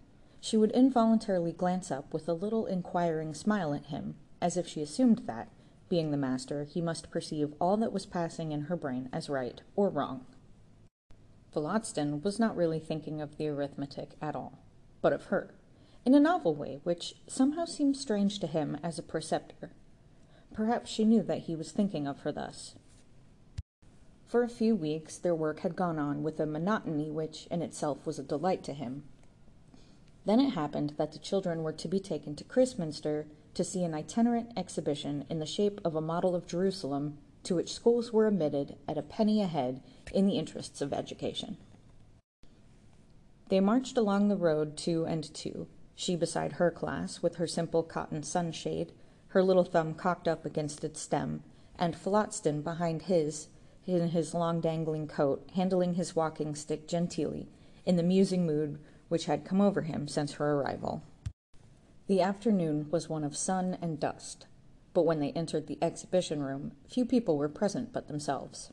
She 0.41 0.57
would 0.57 0.73
involuntarily 0.73 1.53
glance 1.53 1.91
up 1.91 2.13
with 2.13 2.27
a 2.27 2.33
little 2.33 2.65
inquiring 2.65 3.35
smile 3.35 3.75
at 3.75 3.87
him, 3.87 4.15
as 4.41 4.57
if 4.57 4.67
she 4.67 4.81
assumed 4.81 5.25
that, 5.27 5.51
being 5.91 6.11
the 6.11 6.17
master, 6.17 6.65
he 6.65 6.81
must 6.81 7.11
perceive 7.11 7.53
all 7.61 7.77
that 7.77 7.93
was 7.93 8.07
passing 8.07 8.51
in 8.51 8.63
her 8.63 8.77
brain 8.77 9.11
as 9.13 9.29
right 9.29 9.61
or 9.77 9.91
wrong. 9.91 10.25
Phillotson 11.53 12.23
was 12.23 12.41
not 12.41 12.57
really 12.57 12.81
thinking 12.81 13.21
of 13.21 13.37
the 13.37 13.49
arithmetic 13.49 14.17
at 14.23 14.35
all, 14.35 14.59
but 15.03 15.13
of 15.13 15.27
her, 15.27 15.55
in 16.07 16.15
a 16.15 16.21
novel 16.21 16.55
way 16.55 16.81
which 16.83 17.17
somehow 17.29 17.67
seemed 17.67 17.99
strange 17.99 18.39
to 18.41 18.47
him 18.47 18.79
as 18.83 18.99
a 18.99 19.03
preceptor. 19.03 19.73
Perhaps 20.55 20.89
she 20.89 21.05
knew 21.05 21.23
that 21.23 21.41
he 21.41 21.57
was 21.57 21.73
thinking 21.73 22.07
of 22.07 22.21
her 22.21 22.33
thus. 22.33 22.77
For 24.25 24.43
a 24.43 24.49
few 24.49 24.75
weeks 24.75 25.19
their 25.19 25.35
work 25.35 25.61
had 25.61 25.77
gone 25.77 25.99
on 25.99 26.23
with 26.23 26.41
a 26.41 26.47
monotony 26.47 27.11
which 27.11 27.47
in 27.51 27.61
itself 27.61 28.07
was 28.07 28.19
a 28.19 28.23
delight 28.23 28.65
to 28.65 28.73
him. 28.73 29.03
Then 30.25 30.41
it 30.41 30.51
happened 30.51 30.95
that 30.97 31.13
the 31.13 31.19
children 31.19 31.63
were 31.63 31.73
to 31.73 31.89
be 31.89 32.01
taken 32.01 32.35
to 32.37 32.45
Christminster 32.45 33.27
to 33.55 33.65
see 33.65 33.85
an 33.85 33.95
itinerant 33.95 34.53
exhibition 34.57 35.25
in 35.29 35.39
the 35.39 35.47
shape 35.47 35.81
of 35.85 35.95
a 35.95 36.01
model 36.01 36.35
of 36.35 36.47
Jerusalem 36.47 37.19
to 37.43 37.57
which 37.57 37.75
schools 37.75 38.13
were 38.13 38.27
admitted 38.27 38.77
at 38.89 38.97
a 38.97 39.03
penny 39.03 39.43
a 39.43 39.47
head 39.47 39.83
in 40.13 40.27
the 40.27 40.39
interests 40.39 40.81
of 40.81 40.93
education. 40.93 41.57
They 43.49 43.61
marched 43.61 43.99
along 43.99 44.29
the 44.29 44.37
road 44.37 44.77
two 44.77 45.05
and 45.05 45.33
two, 45.35 45.67
she 45.95 46.17
beside 46.17 46.55
her 46.55 46.71
class 46.71 47.23
with 47.23 47.37
her 47.37 47.47
simple 47.47 47.83
cotton 47.83 48.23
sunshade, 48.23 48.93
her 49.35 49.43
little 49.43 49.65
thumb 49.65 49.95
cocked 49.95 50.29
up 50.29 50.47
against 50.47 50.85
its 50.85 51.01
stem, 51.01 51.43
and 51.77 51.97
Phillotson 51.97 52.63
behind 52.63 53.03
his, 53.03 53.49
in 53.85 54.11
his 54.11 54.33
long 54.33 54.61
dangling 54.61 55.09
coat, 55.09 55.51
handling 55.55 55.95
his 55.95 56.15
walking 56.15 56.55
stick 56.55 56.87
genteelly, 56.87 57.49
in 57.85 57.97
the 57.97 58.05
musing 58.05 58.47
mood 58.47 58.79
which 59.09 59.25
had 59.25 59.45
come 59.45 59.61
over 59.61 59.83
him 59.83 60.07
since 60.07 60.35
her 60.35 60.53
arrival. 60.53 61.03
The 62.07 62.21
afternoon 62.23 62.87
was 62.93 63.09
one 63.09 63.25
of 63.25 63.37
sun 63.37 63.77
and 63.83 63.99
dust, 63.99 64.47
but 64.93 65.05
when 65.05 65.19
they 65.19 65.33
entered 65.33 65.67
the 65.67 65.79
exhibition 65.83 66.41
room, 66.41 66.71
few 66.87 67.05
people 67.05 67.37
were 67.37 67.49
present 67.49 67.93
but 67.93 68.07
themselves. 68.07 68.73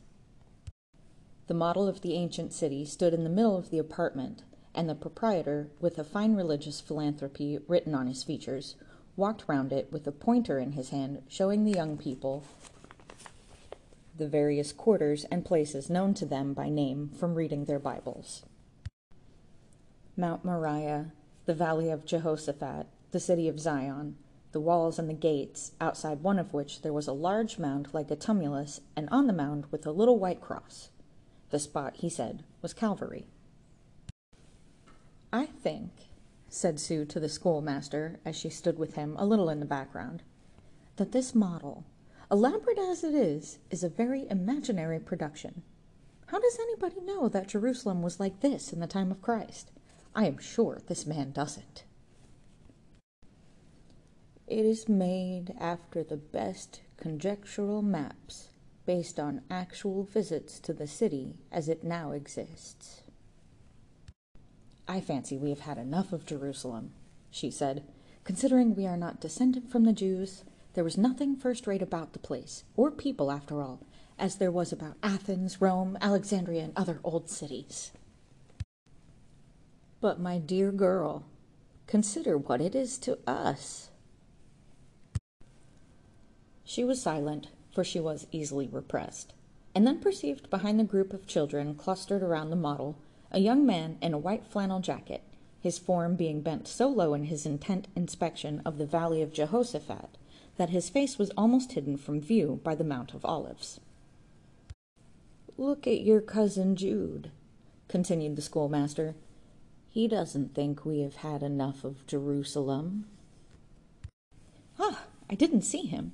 The 1.48 1.56
model 1.56 1.88
of 1.88 2.02
the 2.02 2.14
ancient 2.14 2.54
city 2.54 2.86
stood 2.86 3.16
in 3.16 3.24
the 3.24 3.32
middle 3.32 3.58
of 3.58 3.72
the 3.72 3.80
apartment, 3.80 4.44
and 4.76 4.88
the 4.88 4.94
proprietor, 4.94 5.72
with 5.80 5.98
a 5.98 6.04
fine 6.04 6.36
religious 6.36 6.80
philanthropy 6.80 7.58
written 7.68 7.96
on 7.96 8.06
his 8.06 8.24
features, 8.24 8.76
walked 9.16 9.44
round 9.48 9.72
it 9.72 9.92
with 9.92 10.08
a 10.08 10.12
pointer 10.12 10.60
in 10.60 10.74
his 10.74 10.90
hand, 10.90 11.22
showing 11.28 11.64
the 11.64 11.72
young 11.72 11.98
people 11.98 12.44
the 14.18 14.28
various 14.28 14.72
quarters 14.72 15.26
and 15.32 15.46
places 15.46 15.90
known 15.90 16.14
to 16.14 16.26
them 16.26 16.54
by 16.54 16.70
name 16.70 17.10
from 17.18 17.36
reading 17.36 17.66
their 17.66 17.80
Bibles. 17.80 18.44
Mount 20.16 20.46
Moriah, 20.46 21.12
the 21.46 21.54
Valley 21.54 21.90
of 21.90 22.06
Jehoshaphat, 22.06 22.88
the 23.12 23.20
city 23.20 23.48
of 23.48 23.60
Zion, 23.60 24.18
the 24.52 24.60
walls 24.60 25.00
and 25.00 25.10
the 25.10 25.14
gates, 25.14 25.72
outside 25.80 26.22
one 26.22 26.38
of 26.38 26.54
which 26.54 26.82
there 26.82 26.94
was 26.94 27.08
a 27.08 27.14
large 27.14 27.58
mound 27.58 27.88
like 27.94 28.12
a 28.12 28.16
tumulus, 28.16 28.82
and 28.96 29.08
on 29.10 29.28
the 29.28 29.34
mound 29.34 29.66
with 29.72 29.86
a 29.86 29.92
little 29.92 30.20
white 30.20 30.42
cross. 30.42 30.90
The 31.50 31.60
spot, 31.60 31.96
he 31.98 32.10
said, 32.10 32.44
was 32.62 32.74
Calvary. 32.74 33.28
I 35.34 35.46
think, 35.46 35.92
said 36.54 36.80
Sue 36.80 37.06
to 37.06 37.20
the 37.20 37.30
schoolmaster 37.30 38.20
as 38.26 38.36
she 38.36 38.50
stood 38.50 38.78
with 38.78 38.96
him 38.96 39.16
a 39.18 39.26
little 39.26 39.50
in 39.50 39.62
the 39.62 39.66
background, 39.66 40.22
that 40.98 41.14
this 41.14 41.34
model, 41.34 41.86
elaborate 42.30 42.78
as 42.78 43.04
it 43.04 43.16
is, 43.16 43.60
is 43.70 43.84
a 43.84 43.90
very 43.90 44.28
imaginary 44.30 45.00
production. 45.00 45.64
How 46.28 46.40
does 46.40 46.60
anybody 46.60 47.00
know 47.02 47.30
that 47.30 47.48
Jerusalem 47.48 48.02
was 48.02 48.20
like 48.20 48.42
this 48.42 48.74
in 48.74 48.82
the 48.82 48.88
time 48.88 49.12
of 49.12 49.22
Christ? 49.22 49.72
I 50.14 50.26
am 50.26 50.38
sure 50.38 50.82
this 50.88 51.06
man 51.06 51.32
doesn't. 51.32 51.86
It 54.46 54.66
is 54.66 54.90
made 54.90 55.54
after 55.58 56.04
the 56.04 56.18
best 56.18 56.82
conjectural 56.98 57.82
maps 57.82 58.50
based 58.86 59.22
on 59.22 59.42
actual 59.50 60.04
visits 60.04 60.60
to 60.60 60.74
the 60.74 60.88
city 60.88 61.38
as 61.50 61.70
it 61.70 61.86
now 61.86 62.12
exists. 62.12 63.01
I 64.92 65.00
fancy 65.00 65.38
we 65.38 65.52
have 65.52 65.62
had 65.62 65.78
enough 65.78 66.12
of 66.12 66.26
Jerusalem, 66.26 66.92
she 67.30 67.50
said. 67.50 67.86
Considering 68.26 68.76
we 68.76 68.86
are 68.86 68.98
not 68.98 69.22
descended 69.22 69.70
from 69.70 69.86
the 69.86 69.94
Jews, 69.94 70.44
there 70.74 70.84
was 70.84 70.98
nothing 70.98 71.38
first 71.38 71.66
rate 71.66 71.82
about 71.82 72.12
the 72.12 72.20
place, 72.20 72.66
or 72.76 72.92
people 72.92 73.32
after 73.32 73.62
all, 73.62 73.80
as 74.20 74.36
there 74.36 74.52
was 74.52 74.74
about 74.74 74.98
Athens, 75.02 75.62
Rome, 75.62 75.98
Alexandria, 76.02 76.64
and 76.66 76.74
other 76.76 77.00
old 77.06 77.30
cities. 77.30 77.94
But, 80.02 80.20
my 80.20 80.40
dear 80.40 80.74
girl, 80.74 81.24
consider 81.88 82.38
what 82.38 82.60
it 82.60 82.76
is 82.76 82.98
to 82.98 83.18
us. 83.26 83.92
She 86.66 86.84
was 86.84 87.02
silent, 87.02 87.48
for 87.74 87.86
she 87.86 88.02
was 88.02 88.28
easily 88.34 88.68
repressed, 88.68 89.34
and 89.74 89.88
then 89.88 90.00
perceived 90.00 90.50
behind 90.50 90.78
the 90.78 90.84
group 90.84 91.14
of 91.14 91.28
children 91.28 91.76
clustered 91.76 92.22
around 92.22 92.50
the 92.50 92.58
model 92.58 92.98
a 93.32 93.40
young 93.40 93.66
man 93.66 93.98
in 94.02 94.14
a 94.14 94.18
white 94.18 94.46
flannel 94.46 94.80
jacket, 94.80 95.24
his 95.62 95.80
form 95.80 96.16
being 96.16 96.42
bent 96.42 96.68
so 96.68 96.88
low 96.88 97.14
in 97.14 97.26
his 97.26 97.46
intent 97.46 97.88
inspection 97.96 98.62
of 98.66 98.78
the 98.78 98.86
valley 98.86 99.22
of 99.22 99.34
Jehoshaphat 99.34 100.18
that 100.58 100.70
his 100.70 100.90
face 100.90 101.18
was 101.18 101.32
almost 101.38 101.72
hidden 101.72 101.98
from 101.98 102.20
view 102.20 102.60
by 102.64 102.76
the 102.76 102.84
Mount 102.84 103.14
of 103.14 103.24
Olives. 103.26 103.80
Look 105.58 105.88
at 105.88 106.02
your 106.02 106.22
cousin 106.22 106.76
Jude, 106.76 107.32
continued 107.88 108.36
the 108.36 108.42
schoolmaster. 108.42 109.16
He 109.90 110.08
doesn't 110.08 110.54
think 110.56 110.86
we 110.86 111.02
have 111.02 111.18
had 111.18 111.44
enough 111.44 111.84
of 111.84 112.06
Jerusalem. 112.08 113.06
Ah, 114.80 115.04
I 115.30 115.36
didn't 115.36 115.62
see 115.62 115.86
him, 115.86 116.14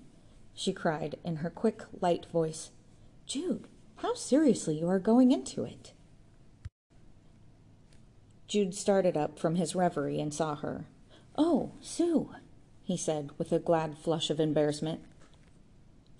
she 0.54 0.74
cried 0.74 1.16
in 1.24 1.38
her 1.38 1.50
quick, 1.50 1.84
light 2.02 2.26
voice. 2.26 2.72
Jude, 3.26 3.68
how 3.98 4.14
seriously 4.14 4.80
you 4.80 4.88
are 4.88 5.00
going 5.00 5.32
into 5.32 5.64
it. 5.64 5.94
Jude 8.48 8.74
started 8.74 9.18
up 9.18 9.38
from 9.38 9.56
his 9.56 9.76
reverie 9.76 10.22
and 10.22 10.34
saw 10.34 10.56
her. 10.56 10.86
Oh, 11.38 11.74
Sue, 11.82 12.32
he 12.82 12.96
said 12.96 13.32
with 13.38 13.52
a 13.52 13.60
glad 13.60 13.98
flush 13.98 14.30
of 14.30 14.40
embarrassment. 14.40 15.02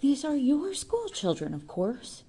These 0.02 0.26
are 0.26 0.36
your 0.36 0.74
school 0.74 1.08
children, 1.10 1.54
of 1.54 1.68
course. 1.68 2.24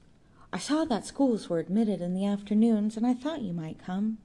I 0.52 0.58
saw 0.58 0.84
that 0.84 1.04
schools 1.04 1.50
were 1.50 1.58
admitted 1.58 2.00
in 2.00 2.14
the 2.14 2.24
afternoons, 2.24 2.96
and 2.96 3.06
I 3.06 3.12
thought 3.12 3.42
you 3.42 3.52
might 3.52 3.84
come. 3.84 4.18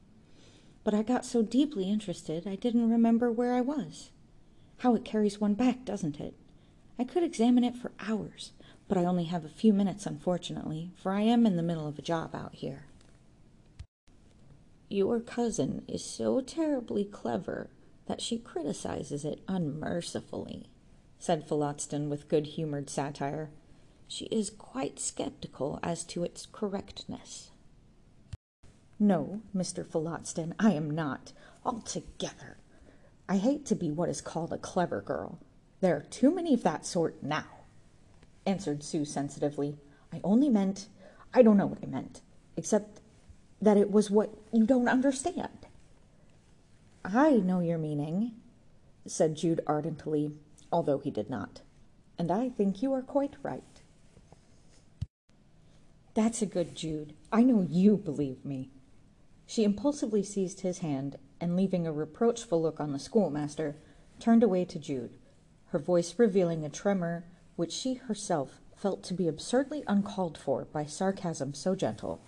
But 0.83 0.93
I 0.93 1.01
got 1.01 1.25
so 1.25 1.41
deeply 1.41 1.89
interested 1.89 2.47
I 2.47 2.55
didn't 2.55 2.89
remember 2.89 3.31
where 3.31 3.53
I 3.53 3.61
was. 3.61 4.11
How 4.77 4.95
it 4.95 5.03
carries 5.03 5.41
one 5.41 5.55
back, 5.55 5.83
doesn't 5.85 6.19
it? 6.19 6.35
I 6.99 7.03
could 7.03 7.23
examine 7.23 7.63
it 7.63 7.75
for 7.75 7.91
hours, 7.99 8.51
but 8.87 8.97
I 8.97 9.05
only 9.05 9.25
have 9.25 9.43
a 9.43 9.49
few 9.49 9.73
minutes, 9.73 10.05
unfortunately, 10.05 10.91
for 10.95 11.11
I 11.11 11.21
am 11.21 11.45
in 11.45 11.57
the 11.57 11.63
middle 11.63 11.87
of 11.87 11.97
a 11.97 12.03
job 12.03 12.35
out 12.35 12.53
here. 12.53 12.85
Your 14.93 15.19
cousin 15.19 15.85
is 15.87 16.05
so 16.05 16.39
terribly 16.39 17.03
clever 17.03 17.71
that 18.05 18.21
she 18.21 18.37
criticizes 18.37 19.25
it 19.25 19.41
unmercifully, 19.47 20.67
said 21.17 21.47
Phillotson 21.47 22.11
with 22.11 22.27
good 22.27 22.45
humored 22.45 22.91
satire. 22.91 23.49
She 24.07 24.25
is 24.25 24.51
quite 24.51 24.99
skeptical 24.99 25.79
as 25.81 26.03
to 26.03 26.23
its 26.23 26.45
correctness. 26.45 27.49
No, 28.99 29.41
Mr. 29.55 29.83
Phillotson, 29.83 30.53
I 30.59 30.73
am 30.73 30.91
not, 30.91 31.33
altogether. 31.65 32.57
I 33.27 33.37
hate 33.37 33.65
to 33.65 33.75
be 33.75 33.89
what 33.89 34.09
is 34.09 34.21
called 34.21 34.53
a 34.53 34.59
clever 34.59 35.01
girl. 35.01 35.39
There 35.81 35.97
are 35.97 36.03
too 36.03 36.29
many 36.29 36.53
of 36.53 36.61
that 36.61 36.85
sort 36.85 37.23
now, 37.23 37.47
answered 38.45 38.83
Sue 38.83 39.05
sensitively. 39.05 39.79
I 40.13 40.21
only 40.23 40.49
meant, 40.49 40.85
I 41.33 41.41
don't 41.41 41.57
know 41.57 41.65
what 41.65 41.81
I 41.81 41.87
meant, 41.87 42.21
except 42.55 42.99
that 43.63 43.77
it 43.77 43.91
was 43.91 44.11
what 44.11 44.29
you 44.51 44.65
don't 44.65 44.89
understand. 44.89 45.67
I 47.05 47.31
know 47.31 47.61
your 47.61 47.77
meaning, 47.77 48.33
said 49.07 49.35
Jude 49.35 49.61
ardently, 49.65 50.33
although 50.71 50.99
he 50.99 51.11
did 51.11 51.29
not, 51.29 51.61
and 52.17 52.29
I 52.29 52.49
think 52.49 52.81
you 52.81 52.91
are 52.93 53.01
quite 53.01 53.35
right. 53.41 53.63
That's 56.13 56.41
a 56.41 56.45
good 56.45 56.75
Jude. 56.75 57.13
I 57.31 57.43
know 57.43 57.65
you 57.67 57.97
believe 57.97 58.43
me. 58.43 58.69
She 59.45 59.63
impulsively 59.63 60.23
seized 60.23 60.61
his 60.61 60.79
hand 60.79 61.17
and, 61.39 61.55
leaving 61.55 61.87
a 61.87 61.91
reproachful 61.93 62.61
look 62.61 62.79
on 62.79 62.91
the 62.91 62.99
schoolmaster, 62.99 63.77
turned 64.19 64.43
away 64.43 64.65
to 64.65 64.79
Jude, 64.79 65.17
her 65.67 65.79
voice 65.79 66.15
revealing 66.17 66.65
a 66.65 66.69
tremor 66.69 67.25
which 67.55 67.71
she 67.71 67.95
herself 67.95 68.59
felt 68.75 69.03
to 69.03 69.13
be 69.13 69.27
absurdly 69.27 69.83
uncalled 69.87 70.37
for 70.37 70.65
by 70.65 70.85
sarcasm 70.85 71.53
so 71.53 71.75
gentle. 71.75 72.21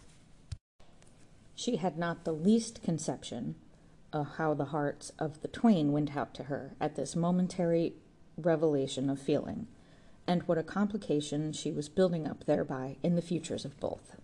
She 1.55 1.77
had 1.77 1.97
not 1.97 2.25
the 2.25 2.33
least 2.33 2.81
conception 2.83 3.55
of 4.11 4.35
how 4.35 4.53
the 4.53 4.65
hearts 4.65 5.11
of 5.17 5.41
the 5.41 5.47
twain 5.47 5.91
went 5.91 6.15
out 6.15 6.33
to 6.35 6.43
her 6.43 6.75
at 6.79 6.95
this 6.95 7.15
momentary 7.15 7.95
revelation 8.37 9.09
of 9.09 9.19
feeling, 9.19 9.67
and 10.27 10.43
what 10.43 10.57
a 10.57 10.63
complication 10.63 11.53
she 11.53 11.71
was 11.71 11.89
building 11.89 12.27
up 12.27 12.43
thereby 12.43 12.97
in 13.03 13.15
the 13.15 13.21
futures 13.21 13.65
of 13.65 13.79
both. 13.79 14.17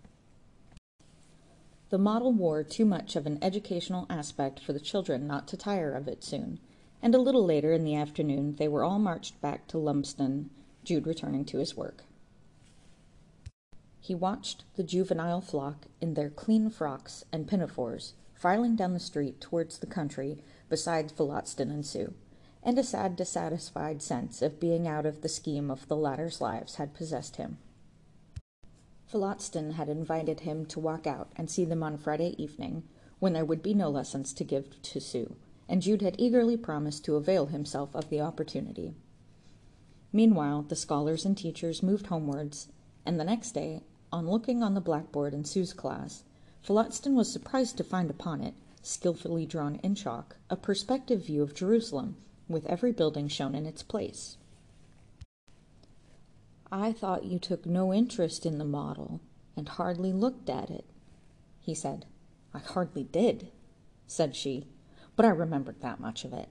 The 1.90 1.98
model 1.98 2.32
wore 2.32 2.64
too 2.64 2.86
much 2.86 3.16
of 3.16 3.26
an 3.26 3.38
educational 3.42 4.06
aspect 4.10 4.60
for 4.60 4.74
the 4.74 4.80
children 4.80 5.28
not 5.28 5.48
to 5.50 5.58
tire 5.58 5.94
of 5.94 6.08
it 6.08 6.24
soon, 6.24 6.60
and 7.02 7.16
a 7.16 7.22
little 7.22 7.46
later 7.46 7.74
in 7.74 7.84
the 7.84 7.96
afternoon 7.96 8.56
they 8.56 8.68
were 8.68 8.84
all 8.84 9.00
marched 9.00 9.40
back 9.42 9.68
to 9.68 9.78
Lumsdon, 9.78 10.50
Jude 10.84 11.08
returning 11.08 11.46
to 11.46 11.60
his 11.60 11.76
work. 11.76 12.04
He 14.12 14.16
watched 14.16 14.66
the 14.76 14.84
juvenile 14.84 15.40
flock 15.40 15.86
in 16.02 16.16
their 16.16 16.30
clean 16.30 16.70
frocks 16.70 17.24
and 17.32 17.48
pinafores 17.48 18.14
filing 18.34 18.76
down 18.76 18.92
the 18.92 19.00
street 19.00 19.40
towards 19.40 19.78
the 19.80 19.88
country 19.88 20.44
beside 20.68 21.14
Phillotson 21.14 21.72
and 21.72 21.86
Sue, 21.86 22.14
and 22.62 22.78
a 22.78 22.84
sad 22.84 23.16
dissatisfied 23.16 24.02
sense 24.02 24.42
of 24.42 24.60
being 24.60 24.86
out 24.86 25.06
of 25.06 25.22
the 25.22 25.30
scheme 25.30 25.72
of 25.72 25.88
the 25.88 25.96
latter's 25.96 26.42
lives 26.42 26.76
had 26.76 26.94
possessed 26.94 27.38
him. 27.38 27.60
Phillotson 29.06 29.76
had 29.76 29.88
invited 29.88 30.42
him 30.42 30.66
to 30.66 30.82
walk 30.82 31.08
out 31.08 31.32
and 31.38 31.50
see 31.50 31.64
them 31.64 31.82
on 31.82 31.96
Friday 31.98 32.36
evening, 32.38 32.84
when 33.20 33.32
there 33.32 33.46
would 33.46 33.64
be 33.64 33.74
no 33.74 33.90
lessons 33.90 34.34
to 34.34 34.44
give 34.44 34.82
to 34.82 35.00
Sue, 35.00 35.38
and 35.70 35.82
Jude 35.82 36.02
had 36.02 36.20
eagerly 36.20 36.58
promised 36.58 37.06
to 37.06 37.16
avail 37.16 37.46
himself 37.46 37.96
of 37.96 38.10
the 38.10 38.20
opportunity. 38.20 38.94
Meanwhile, 40.12 40.64
the 40.64 40.76
scholars 40.76 41.24
and 41.24 41.38
teachers 41.38 41.82
moved 41.82 42.08
homewards, 42.08 42.68
and 43.06 43.18
the 43.18 43.24
next 43.24 43.54
day, 43.54 43.84
on 44.12 44.30
looking 44.30 44.62
on 44.62 44.74
the 44.74 44.82
blackboard 44.82 45.34
in 45.34 45.46
Sue's 45.46 45.74
class, 45.74 46.24
Phillotson 46.62 47.16
was 47.16 47.32
surprised 47.32 47.78
to 47.78 47.84
find 47.84 48.10
upon 48.10 48.42
it, 48.42 48.54
skilfully 48.82 49.46
drawn 49.46 49.76
in 49.84 49.96
chalk, 49.96 50.36
a 50.50 50.56
perspective 50.56 51.26
view 51.26 51.42
of 51.42 51.54
Jerusalem, 51.54 52.18
with 52.48 52.66
every 52.66 52.92
building 52.92 53.28
shown 53.28 53.56
in 53.56 53.66
its 53.66 53.84
place. 53.84 54.38
I 56.72 56.92
thought 56.92 57.26
you 57.26 57.40
took 57.40 57.66
no 57.66 57.94
interest 57.94 58.46
in 58.46 58.58
the 58.58 58.66
model 58.66 59.20
and 59.58 59.68
hardly 59.68 60.14
looked 60.14 60.50
at 60.50 60.70
it, 60.70 60.86
he 61.60 61.74
said. 61.74 62.06
I 62.54 62.60
hardly 62.60 63.04
did, 63.04 63.50
said 64.08 64.36
she, 64.36 64.68
but 65.16 65.26
I 65.26 65.30
remembered 65.30 65.82
that 65.82 66.00
much 66.00 66.26
of 66.26 66.34
it. 66.34 66.50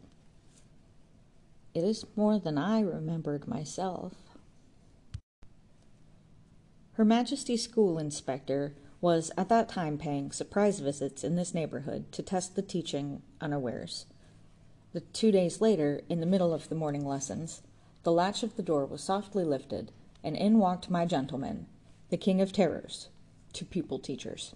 It 1.75 1.85
is 1.85 2.05
more 2.17 2.39
than 2.39 2.59
I 2.59 2.81
remembered 2.81 3.47
myself. 3.47 4.15
Her 7.01 7.05
Majesty's 7.07 7.63
School 7.63 7.99
Inspector 7.99 8.75
was 9.01 9.33
at 9.35 9.49
that 9.49 9.71
time 9.71 9.97
paying 9.97 10.33
surprise 10.33 10.81
visits 10.81 11.25
in 11.25 11.35
this 11.35 11.55
neighborhood 11.55 12.13
to 12.13 12.23
test 12.23 12.57
the 12.57 12.61
teaching 12.61 13.23
unawares. 13.41 14.05
The 14.93 15.01
two 15.01 15.33
days 15.33 15.63
later, 15.63 16.03
in 16.11 16.21
the 16.21 16.27
middle 16.27 16.53
of 16.53 16.69
the 16.69 16.75
morning 16.75 17.07
lessons, 17.07 17.63
the 18.03 18.13
latch 18.13 18.43
of 18.43 18.57
the 18.57 18.63
door 18.63 18.85
was 18.85 19.03
softly 19.03 19.45
lifted, 19.45 19.93
and 20.23 20.37
in 20.37 20.59
walked 20.59 20.91
my 20.91 21.07
gentleman, 21.07 21.69
the 22.11 22.19
King 22.19 22.43
of 22.43 22.53
Terrors, 22.53 23.09
to 23.55 23.65
pupil 23.65 23.99
teachers. 23.99 24.55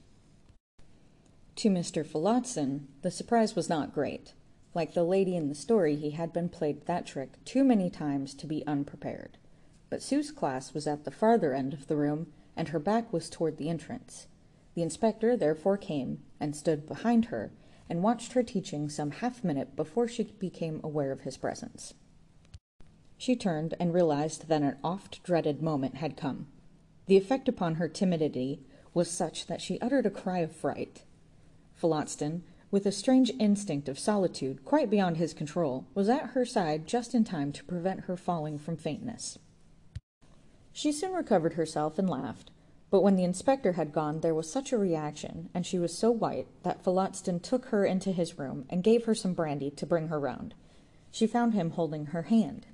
To 1.57 1.71
Mr. 1.71 2.05
Phillotson, 2.05 2.89
the 3.01 3.11
surprise 3.11 3.57
was 3.57 3.71
not 3.71 3.95
great. 3.95 4.35
Like 4.75 4.93
the 4.93 5.03
lady 5.03 5.35
in 5.35 5.49
the 5.49 5.55
story, 5.55 5.97
he 5.97 6.11
had 6.11 6.35
been 6.35 6.51
played 6.51 6.85
that 6.85 7.07
trick 7.07 7.43
too 7.47 7.65
many 7.65 7.89
times 7.89 8.35
to 8.35 8.47
be 8.47 8.67
unprepared. 8.67 9.39
But 9.95 10.03
Sue's 10.03 10.33
class 10.33 10.75
was 10.75 10.89
at 10.89 11.05
the 11.05 11.13
farther 11.13 11.55
end 11.55 11.73
of 11.73 11.87
the 11.87 11.95
room, 11.95 12.27
and 12.57 12.71
her 12.71 12.81
back 12.81 13.13
was 13.13 13.31
toward 13.31 13.59
the 13.59 13.69
entrance. 13.69 14.27
The 14.75 14.83
inspector 14.83 15.37
therefore 15.37 15.77
came 15.77 16.21
and 16.41 16.57
stood 16.57 16.85
behind 16.85 17.27
her 17.27 17.53
and 17.89 18.03
watched 18.03 18.33
her 18.33 18.43
teaching 18.43 18.89
some 18.89 19.13
half 19.13 19.45
minute 19.45 19.77
before 19.77 20.09
she 20.09 20.25
became 20.25 20.81
aware 20.83 21.13
of 21.13 21.21
his 21.21 21.37
presence. 21.37 21.95
She 23.17 23.37
turned 23.37 23.75
and 23.79 23.95
realized 23.95 24.49
that 24.49 24.63
an 24.63 24.79
oft 24.83 25.23
dreaded 25.23 25.63
moment 25.63 25.99
had 25.99 26.17
come. 26.17 26.49
The 27.07 27.17
effect 27.17 27.49
upon 27.49 27.77
her 27.77 27.87
timidity 27.87 28.67
was 28.95 29.09
such 29.09 29.47
that 29.47 29.61
she 29.61 29.81
uttered 29.81 30.07
a 30.07 30.11
cry 30.11 30.41
of 30.41 30.51
fright. 30.51 31.05
Phillotson, 31.73 32.43
with 32.73 32.85
a 32.85 32.91
strange 32.91 33.31
instinct 33.39 33.89
of 33.89 34.01
solitude 34.01 34.65
quite 34.65 34.91
beyond 34.91 35.19
his 35.19 35.33
control, 35.33 35.87
was 35.95 36.09
at 36.09 36.31
her 36.31 36.45
side 36.45 36.85
just 36.85 37.15
in 37.15 37.23
time 37.23 37.53
to 37.53 37.63
prevent 37.63 38.07
her 38.07 38.17
falling 38.17 38.59
from 38.59 38.77
faintness. 38.77 39.39
She 40.77 40.91
soon 40.91 41.13
recovered 41.13 41.53
herself 41.53 42.01
and 42.01 42.11
laughed, 42.11 42.51
but 42.91 43.01
when 43.01 43.15
the 43.15 43.23
inspector 43.23 43.73
had 43.75 43.93
gone, 43.93 44.21
there 44.21 44.35
was 44.35 44.51
such 44.51 44.73
a 44.73 44.77
reaction, 44.77 45.49
and 45.55 45.65
she 45.65 45.79
was 45.79 45.97
so 45.97 46.11
white, 46.11 46.49
that 46.65 46.83
Phillotson 46.83 47.39
took 47.39 47.67
her 47.67 47.87
into 47.87 48.11
his 48.11 48.41
room 48.41 48.67
and 48.69 48.83
gave 48.83 49.05
her 49.05 49.15
some 49.15 49.35
brandy 49.35 49.71
to 49.71 49.87
bring 49.87 50.09
her 50.09 50.19
round. 50.19 50.53
She 51.13 51.29
found 51.29 51.55
him 51.55 51.71
holding 51.71 52.07
her 52.07 52.23
hand. 52.23 52.67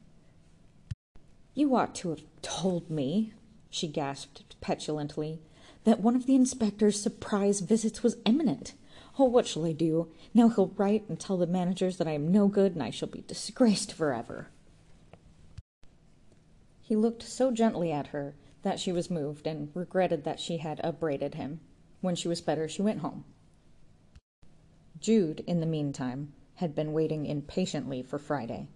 You 1.55 1.77
ought 1.77 1.95
to 1.97 2.09
have 2.09 2.23
told 2.41 2.89
me, 2.89 3.35
she 3.69 3.87
gasped 3.87 4.59
petulantly, 4.63 5.43
that 5.85 6.01
one 6.01 6.17
of 6.17 6.25
the 6.25 6.37
inspector's 6.37 6.99
surprise 6.99 7.61
visits 7.61 8.03
was 8.03 8.17
imminent. 8.25 8.73
Oh, 9.19 9.25
what 9.25 9.47
shall 9.47 9.67
I 9.67 9.73
do? 9.73 10.11
Now 10.33 10.49
he'll 10.49 10.73
write 10.79 11.07
and 11.11 11.21
tell 11.21 11.37
the 11.37 11.47
managers 11.47 11.99
that 11.99 12.09
I 12.09 12.13
am 12.13 12.33
no 12.33 12.49
good 12.49 12.73
and 12.73 12.83
I 12.83 12.91
shall 12.91 13.09
be 13.09 13.25
disgraced 13.27 13.93
forever. 13.93 14.49
He 16.91 16.97
looked 16.97 17.23
so 17.23 17.53
gently 17.53 17.93
at 17.93 18.09
her 18.09 18.35
that 18.63 18.81
she 18.81 18.91
was 18.91 19.13
moved 19.13 19.47
and 19.47 19.71
regretted 19.75 20.25
that 20.25 20.41
she 20.41 20.57
had 20.57 20.81
upbraided 20.83 21.37
him. 21.37 21.61
When 22.01 22.17
she 22.17 22.27
was 22.27 22.41
better, 22.41 22.67
she 22.67 22.83
went 22.83 22.99
home. 22.99 23.25
Jude, 24.99 25.45
in 25.47 25.61
the 25.61 25.67
meantime, 25.67 26.33
had 26.55 26.75
been 26.75 26.93
waiting 26.93 27.27
impatiently 27.27 28.03
for 28.03 28.19
Friday. 28.19 28.67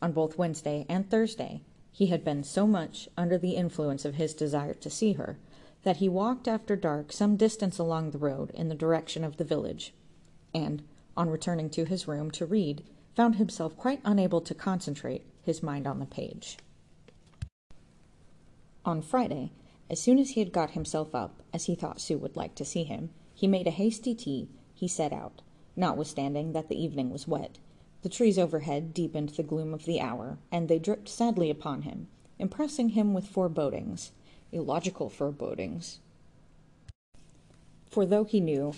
On 0.00 0.12
both 0.12 0.38
Wednesday 0.38 0.86
and 0.88 1.10
Thursday, 1.10 1.60
he 1.90 2.06
had 2.06 2.22
been 2.22 2.44
so 2.44 2.68
much 2.68 3.08
under 3.16 3.36
the 3.36 3.56
influence 3.56 4.04
of 4.04 4.14
his 4.14 4.32
desire 4.32 4.74
to 4.74 4.88
see 4.88 5.14
her 5.14 5.36
that 5.82 5.96
he 5.96 6.08
walked 6.08 6.46
after 6.46 6.76
dark 6.76 7.10
some 7.10 7.34
distance 7.34 7.80
along 7.80 8.12
the 8.12 8.18
road 8.18 8.50
in 8.50 8.68
the 8.68 8.76
direction 8.76 9.24
of 9.24 9.38
the 9.38 9.44
village, 9.44 9.92
and, 10.54 10.84
on 11.16 11.28
returning 11.28 11.68
to 11.70 11.84
his 11.84 12.06
room 12.06 12.30
to 12.30 12.46
read, 12.46 12.84
found 13.16 13.34
himself 13.34 13.76
quite 13.76 14.00
unable 14.04 14.40
to 14.40 14.54
concentrate 14.54 15.26
his 15.42 15.64
mind 15.64 15.84
on 15.88 15.98
the 15.98 16.06
page. 16.06 16.58
On 18.86 19.02
Friday, 19.02 19.50
as 19.90 20.00
soon 20.00 20.20
as 20.20 20.30
he 20.30 20.40
had 20.40 20.52
got 20.52 20.70
himself 20.70 21.12
up, 21.12 21.42
as 21.52 21.64
he 21.64 21.74
thought 21.74 22.00
Sue 22.00 22.18
would 22.18 22.36
like 22.36 22.54
to 22.54 22.64
see 22.64 22.84
him, 22.84 23.10
he 23.34 23.48
made 23.48 23.66
a 23.66 23.72
hasty 23.72 24.14
tea, 24.14 24.48
he 24.74 24.86
set 24.86 25.12
out, 25.12 25.42
notwithstanding 25.74 26.52
that 26.52 26.68
the 26.68 26.80
evening 26.80 27.10
was 27.10 27.26
wet. 27.26 27.58
The 28.02 28.08
trees 28.08 28.38
overhead 28.38 28.94
deepened 28.94 29.30
the 29.30 29.42
gloom 29.42 29.74
of 29.74 29.86
the 29.86 30.00
hour, 30.00 30.38
and 30.52 30.68
they 30.68 30.78
dripped 30.78 31.08
sadly 31.08 31.50
upon 31.50 31.82
him, 31.82 32.06
impressing 32.38 32.90
him 32.90 33.12
with 33.12 33.26
forebodings, 33.26 34.12
illogical 34.52 35.10
forebodings. 35.10 35.98
For 37.90 38.06
though 38.06 38.24
he 38.24 38.38
knew 38.38 38.72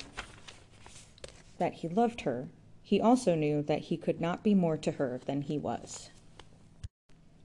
that 1.58 1.74
he 1.74 1.88
loved 1.88 2.22
her, 2.22 2.48
he 2.82 2.98
also 2.98 3.34
knew 3.34 3.60
that 3.64 3.80
he 3.80 3.98
could 3.98 4.22
not 4.22 4.42
be 4.42 4.54
more 4.54 4.78
to 4.78 4.92
her 4.92 5.20
than 5.26 5.42
he 5.42 5.58
was. 5.58 6.08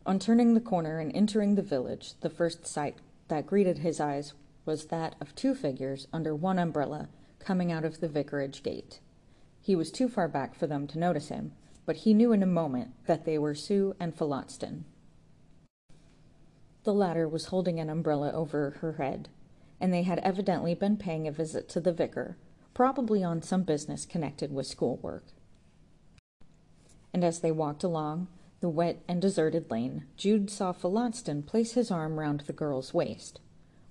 On 0.05 0.19
turning 0.19 0.53
the 0.53 0.59
corner 0.59 0.99
and 0.99 1.15
entering 1.15 1.55
the 1.55 1.61
village, 1.61 2.13
the 2.19 2.29
first 2.29 2.67
sight 2.67 2.97
that 3.29 3.47
greeted 3.47 3.77
his 3.79 4.01
eyes 4.01 4.33
was 4.65 4.87
that 4.87 5.15
of 5.21 5.33
two 5.33 5.55
figures 5.55 6.07
under 6.11 6.35
one 6.35 6.59
umbrella 6.59 7.07
coming 7.39 7.71
out 7.71 7.85
of 7.85 8.01
the 8.01 8.09
vicarage 8.09 8.63
gate. 8.63 8.99
He 9.61 9.75
was 9.77 9.91
too 9.91 10.09
far 10.09 10.27
back 10.27 10.55
for 10.55 10.67
them 10.67 10.87
to 10.87 10.99
notice 10.99 11.29
him, 11.29 11.53
but 11.85 11.97
he 11.97 12.13
knew 12.13 12.33
in 12.33 12.43
a 12.43 12.47
moment 12.47 12.91
that 13.05 13.23
they 13.23 13.37
were 13.37 13.55
Sue 13.55 13.95
and 13.97 14.13
Phillotson. 14.13 14.83
The 16.83 16.93
latter 16.93 17.27
was 17.27 17.45
holding 17.45 17.79
an 17.79 17.89
umbrella 17.89 18.31
over 18.33 18.71
her 18.81 18.93
head, 18.93 19.29
and 19.79 19.93
they 19.93 20.03
had 20.03 20.19
evidently 20.19 20.75
been 20.75 20.97
paying 20.97 21.29
a 21.29 21.31
visit 21.31 21.69
to 21.69 21.79
the 21.79 21.93
vicar, 21.93 22.35
probably 22.73 23.23
on 23.23 23.41
some 23.41 23.63
business 23.63 24.05
connected 24.05 24.53
with 24.53 24.67
schoolwork. 24.67 25.23
And 27.13 27.23
as 27.23 27.39
they 27.39 27.51
walked 27.51 27.83
along 27.83 28.27
the 28.63 28.69
wet 28.69 29.03
and 29.09 29.21
deserted 29.21 29.69
lane, 29.69 30.05
Jude 30.15 30.49
saw 30.49 30.71
Phillotson 30.71 31.43
place 31.43 31.73
his 31.73 31.91
arm 31.91 32.17
round 32.17 32.39
the 32.39 32.53
girl's 32.53 32.93
waist, 32.93 33.41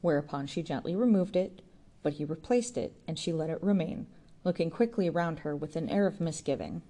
whereupon 0.00 0.46
she 0.46 0.62
gently 0.62 0.96
removed 0.96 1.36
it, 1.36 1.60
but 2.02 2.14
he 2.14 2.24
replaced 2.24 2.78
it, 2.78 2.96
and 3.06 3.18
she 3.18 3.34
let 3.34 3.50
it 3.50 3.62
remain, 3.62 4.06
looking 4.44 4.70
quickly 4.70 5.10
round 5.10 5.40
her 5.40 5.54
with 5.54 5.76
an 5.76 5.90
air 5.90 6.06
of 6.06 6.22
misgiving. 6.22 6.80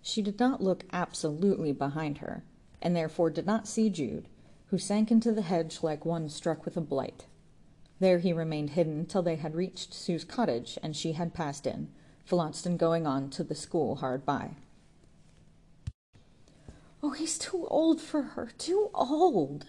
She 0.00 0.22
did 0.22 0.38
not 0.38 0.62
look 0.62 0.84
absolutely 0.92 1.72
behind 1.72 2.18
her, 2.18 2.44
and 2.80 2.94
therefore 2.94 3.30
did 3.30 3.46
not 3.46 3.66
see 3.66 3.90
Jude, 3.90 4.28
who 4.66 4.78
sank 4.78 5.10
into 5.10 5.32
the 5.32 5.42
hedge 5.42 5.82
like 5.82 6.04
one 6.04 6.28
struck 6.28 6.64
with 6.64 6.76
a 6.76 6.80
blight. 6.80 7.26
There 7.98 8.20
he 8.20 8.32
remained 8.32 8.70
hidden 8.70 9.06
till 9.06 9.22
they 9.22 9.34
had 9.34 9.56
reached 9.56 9.92
Sue's 9.92 10.22
cottage, 10.22 10.78
and 10.84 10.94
she 10.94 11.14
had 11.14 11.34
passed 11.34 11.66
in, 11.66 11.88
Phillotson 12.24 12.76
going 12.76 13.08
on 13.08 13.28
to 13.30 13.42
the 13.42 13.56
school 13.56 13.96
hard 13.96 14.24
by. 14.24 14.52
Oh, 17.06 17.10
he's 17.10 17.36
too 17.36 17.66
old 17.68 18.00
for 18.00 18.22
her, 18.22 18.48
too 18.56 18.88
old, 18.94 19.66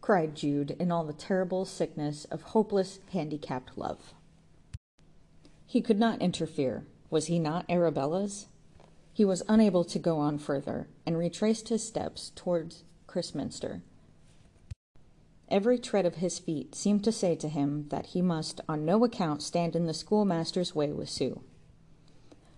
cried 0.00 0.36
Jude 0.36 0.76
in 0.78 0.92
all 0.92 1.02
the 1.02 1.12
terrible 1.12 1.64
sickness 1.64 2.26
of 2.26 2.42
hopeless, 2.42 3.00
handicapped 3.12 3.76
love. 3.76 4.14
He 5.66 5.80
could 5.80 5.98
not 5.98 6.22
interfere. 6.22 6.86
Was 7.10 7.26
he 7.26 7.40
not 7.40 7.66
Arabella's? 7.68 8.46
He 9.12 9.24
was 9.24 9.42
unable 9.48 9.82
to 9.82 9.98
go 9.98 10.18
on 10.18 10.38
further, 10.38 10.86
and 11.04 11.18
retraced 11.18 11.70
his 11.70 11.84
steps 11.84 12.30
towards 12.36 12.84
Christminster. 13.08 13.82
Every 15.48 15.76
tread 15.76 16.06
of 16.06 16.16
his 16.16 16.38
feet 16.38 16.76
seemed 16.76 17.02
to 17.02 17.10
say 17.10 17.34
to 17.34 17.48
him 17.48 17.88
that 17.88 18.06
he 18.06 18.22
must 18.22 18.60
on 18.68 18.84
no 18.84 19.04
account 19.04 19.42
stand 19.42 19.74
in 19.74 19.86
the 19.86 19.92
schoolmaster's 19.92 20.72
way 20.72 20.92
with 20.92 21.08
Sue. 21.08 21.42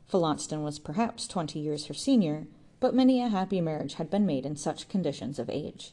Phillotson 0.07 0.63
was 0.63 0.79
perhaps 0.79 1.27
twenty 1.27 1.61
years 1.61 1.87
her 1.87 1.95
senior, 1.95 2.47
but 2.83 2.97
many 2.97 3.23
a 3.23 3.29
happy 3.29 3.61
marriage 3.61 3.95
had 3.95 4.11
been 4.11 4.27
made 4.27 4.45
in 4.45 4.57
such 4.57 4.89
conditions 4.89 5.39
of 5.39 5.49
age. 5.49 5.93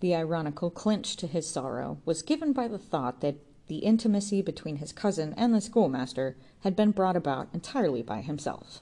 The 0.00 0.14
ironical 0.14 0.70
clinch 0.70 1.14
to 1.16 1.26
his 1.26 1.46
sorrow 1.46 1.98
was 2.06 2.22
given 2.22 2.54
by 2.54 2.68
the 2.68 2.78
thought 2.78 3.20
that 3.20 3.36
the 3.66 3.80
intimacy 3.80 4.40
between 4.40 4.76
his 4.76 4.92
cousin 4.92 5.34
and 5.36 5.52
the 5.52 5.60
schoolmaster 5.60 6.38
had 6.60 6.74
been 6.74 6.92
brought 6.92 7.16
about 7.16 7.50
entirely 7.52 8.00
by 8.00 8.22
himself. 8.22 8.80